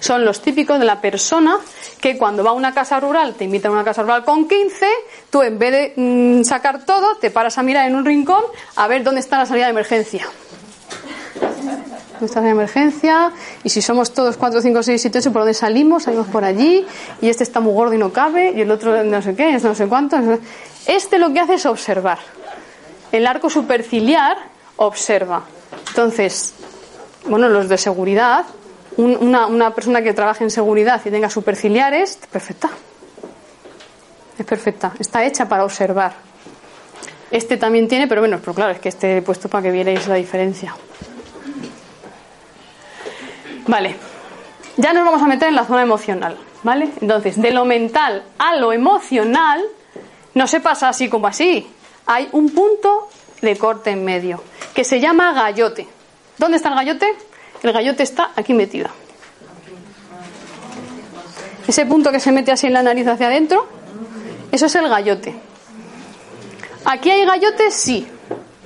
[0.00, 1.58] son los típicos de la persona
[2.00, 4.86] que cuando va a una casa rural, te invita a una casa rural con 15,
[5.30, 8.42] tú en vez de mm, sacar todo, te paras a mirar en un rincón
[8.76, 10.26] a ver dónde está la salida de emergencia
[12.24, 13.32] está de emergencia,
[13.64, 16.04] y si somos todos 4, 5, 6, 7, 8, ¿por dónde salimos?
[16.04, 16.86] Salimos por allí,
[17.20, 19.74] y este está muy gordo y no cabe, y el otro no sé qué, no
[19.74, 20.16] sé cuánto.
[20.86, 22.18] Este lo que hace es observar.
[23.10, 24.36] El arco superciliar
[24.76, 25.44] observa.
[25.88, 26.54] Entonces,
[27.26, 28.46] bueno, los de seguridad,
[28.96, 32.70] una, persona que trabaje en seguridad y tenga superciliares, perfecta.
[34.38, 36.14] Es perfecta, está hecha para observar.
[37.30, 40.06] Este también tiene, pero bueno, pero claro, es que este he puesto para que vierais
[40.06, 40.74] la diferencia.
[43.66, 43.96] Vale,
[44.76, 46.90] ya nos vamos a meter en la zona emocional, ¿vale?
[47.00, 49.62] Entonces, de lo mental a lo emocional
[50.34, 51.66] no se pasa así como así.
[52.06, 53.08] Hay un punto
[53.40, 54.42] de corte en medio
[54.74, 55.86] que se llama gallote.
[56.38, 57.06] ¿Dónde está el gallote?
[57.62, 58.88] El gallote está aquí metido.
[61.66, 63.66] Ese punto que se mete así en la nariz hacia adentro,
[64.50, 65.34] eso es el gallote.
[66.84, 68.06] Aquí hay gallote, sí.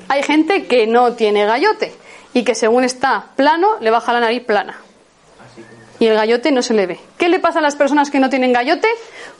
[0.08, 1.94] Hay gente que no tiene gallote
[2.32, 4.80] y que según está plano le baja la nariz plana
[5.98, 7.00] y el gallote no se le ve.
[7.18, 8.88] ¿Qué le pasa a las personas que no tienen gallote?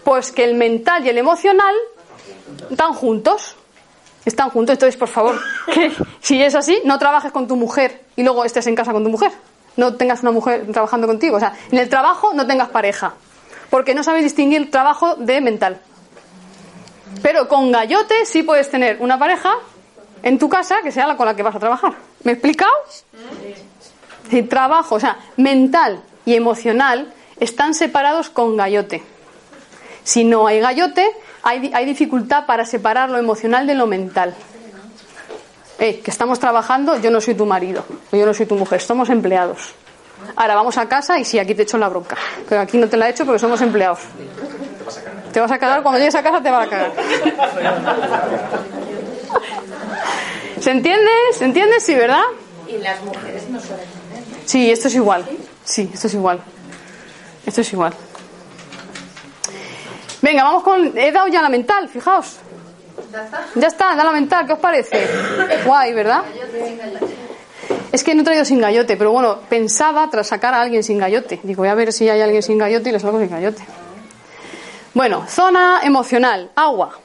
[0.04, 1.74] Pues que el mental y el emocional
[2.70, 3.55] están juntos.
[4.26, 4.74] Están juntos.
[4.74, 5.40] Entonces, por favor,
[5.72, 9.02] que si es así, no trabajes con tu mujer y luego estés en casa con
[9.02, 9.32] tu mujer.
[9.76, 11.36] No tengas una mujer trabajando contigo.
[11.36, 13.14] O sea, en el trabajo no tengas pareja.
[13.70, 15.80] Porque no sabes distinguir trabajo de mental.
[17.22, 19.54] Pero con gallote sí puedes tener una pareja
[20.22, 21.94] en tu casa que sea la con la que vas a trabajar.
[22.24, 22.72] ¿Me he explicado?
[24.30, 29.02] El trabajo, o sea, mental y emocional están separados con gallote.
[30.02, 31.08] Si no hay gallote,
[31.46, 34.34] hay, hay dificultad para separar lo emocional de lo mental.
[35.78, 39.10] Eh, que estamos trabajando, yo no soy tu marido, yo no soy tu mujer, somos
[39.10, 39.74] empleados.
[40.34, 42.16] Ahora vamos a casa y sí, aquí te echo la bronca.
[42.48, 44.00] Pero aquí no te la he hecho porque somos empleados.
[45.32, 46.92] Te vas a cagar, cuando llegues a casa te vas a cagar.
[50.60, 51.10] ¿Se entiende?
[51.32, 51.78] ¿Se entiende?
[51.78, 52.22] Sí, ¿verdad?
[52.66, 53.86] Y las mujeres no suelen
[54.46, 55.26] Sí, esto es igual.
[55.64, 56.40] Sí, esto es igual.
[57.44, 57.92] Esto es igual.
[60.26, 60.98] Venga, vamos con.
[60.98, 62.38] He dado ya la mental, fijaos.
[63.54, 63.94] ¿Ya está?
[63.94, 65.06] Da la mental, ¿qué os parece?
[65.64, 66.22] Guay, ¿verdad?
[67.92, 70.98] Es que no he traído sin gallote, pero bueno, pensaba tras sacar a alguien sin
[70.98, 71.38] gallote.
[71.44, 73.62] Digo, voy a ver si hay alguien sin gallote y le salgo sin gallote.
[74.94, 76.98] Bueno, zona emocional, agua.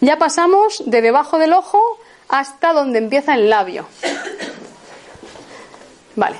[0.00, 1.80] Ya pasamos de debajo del ojo
[2.28, 3.86] hasta donde empieza el labio.
[6.16, 6.38] Vale.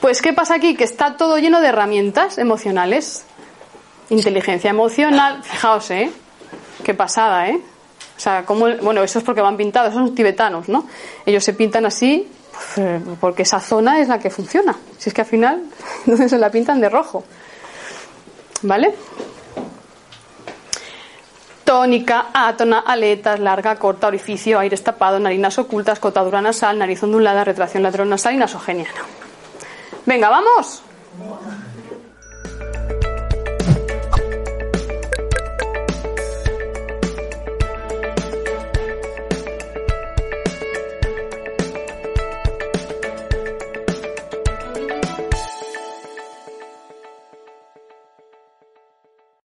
[0.00, 0.74] Pues, ¿qué pasa aquí?
[0.74, 3.24] Que está todo lleno de herramientas emocionales.
[4.10, 6.10] Inteligencia emocional, fijaos, ¿eh?
[6.84, 7.60] Qué pasada, ¿eh?
[8.16, 10.86] O sea, como, bueno, eso es porque van pintados, son tibetanos, ¿no?
[11.26, 12.28] Ellos se pintan así
[12.74, 14.74] pues, porque esa zona es la que funciona.
[14.98, 15.62] Si es que al final,
[16.00, 17.24] entonces se la pintan de rojo.
[18.62, 18.94] ¿Vale?
[21.64, 27.82] Tónica, átona, aletas, larga, corta, orificio, aire tapado, narinas ocultas, cotadura nasal, nariz ondulada, retracción
[27.82, 29.00] lateral nasal y nasogeniana.
[30.06, 30.82] Venga, vamos.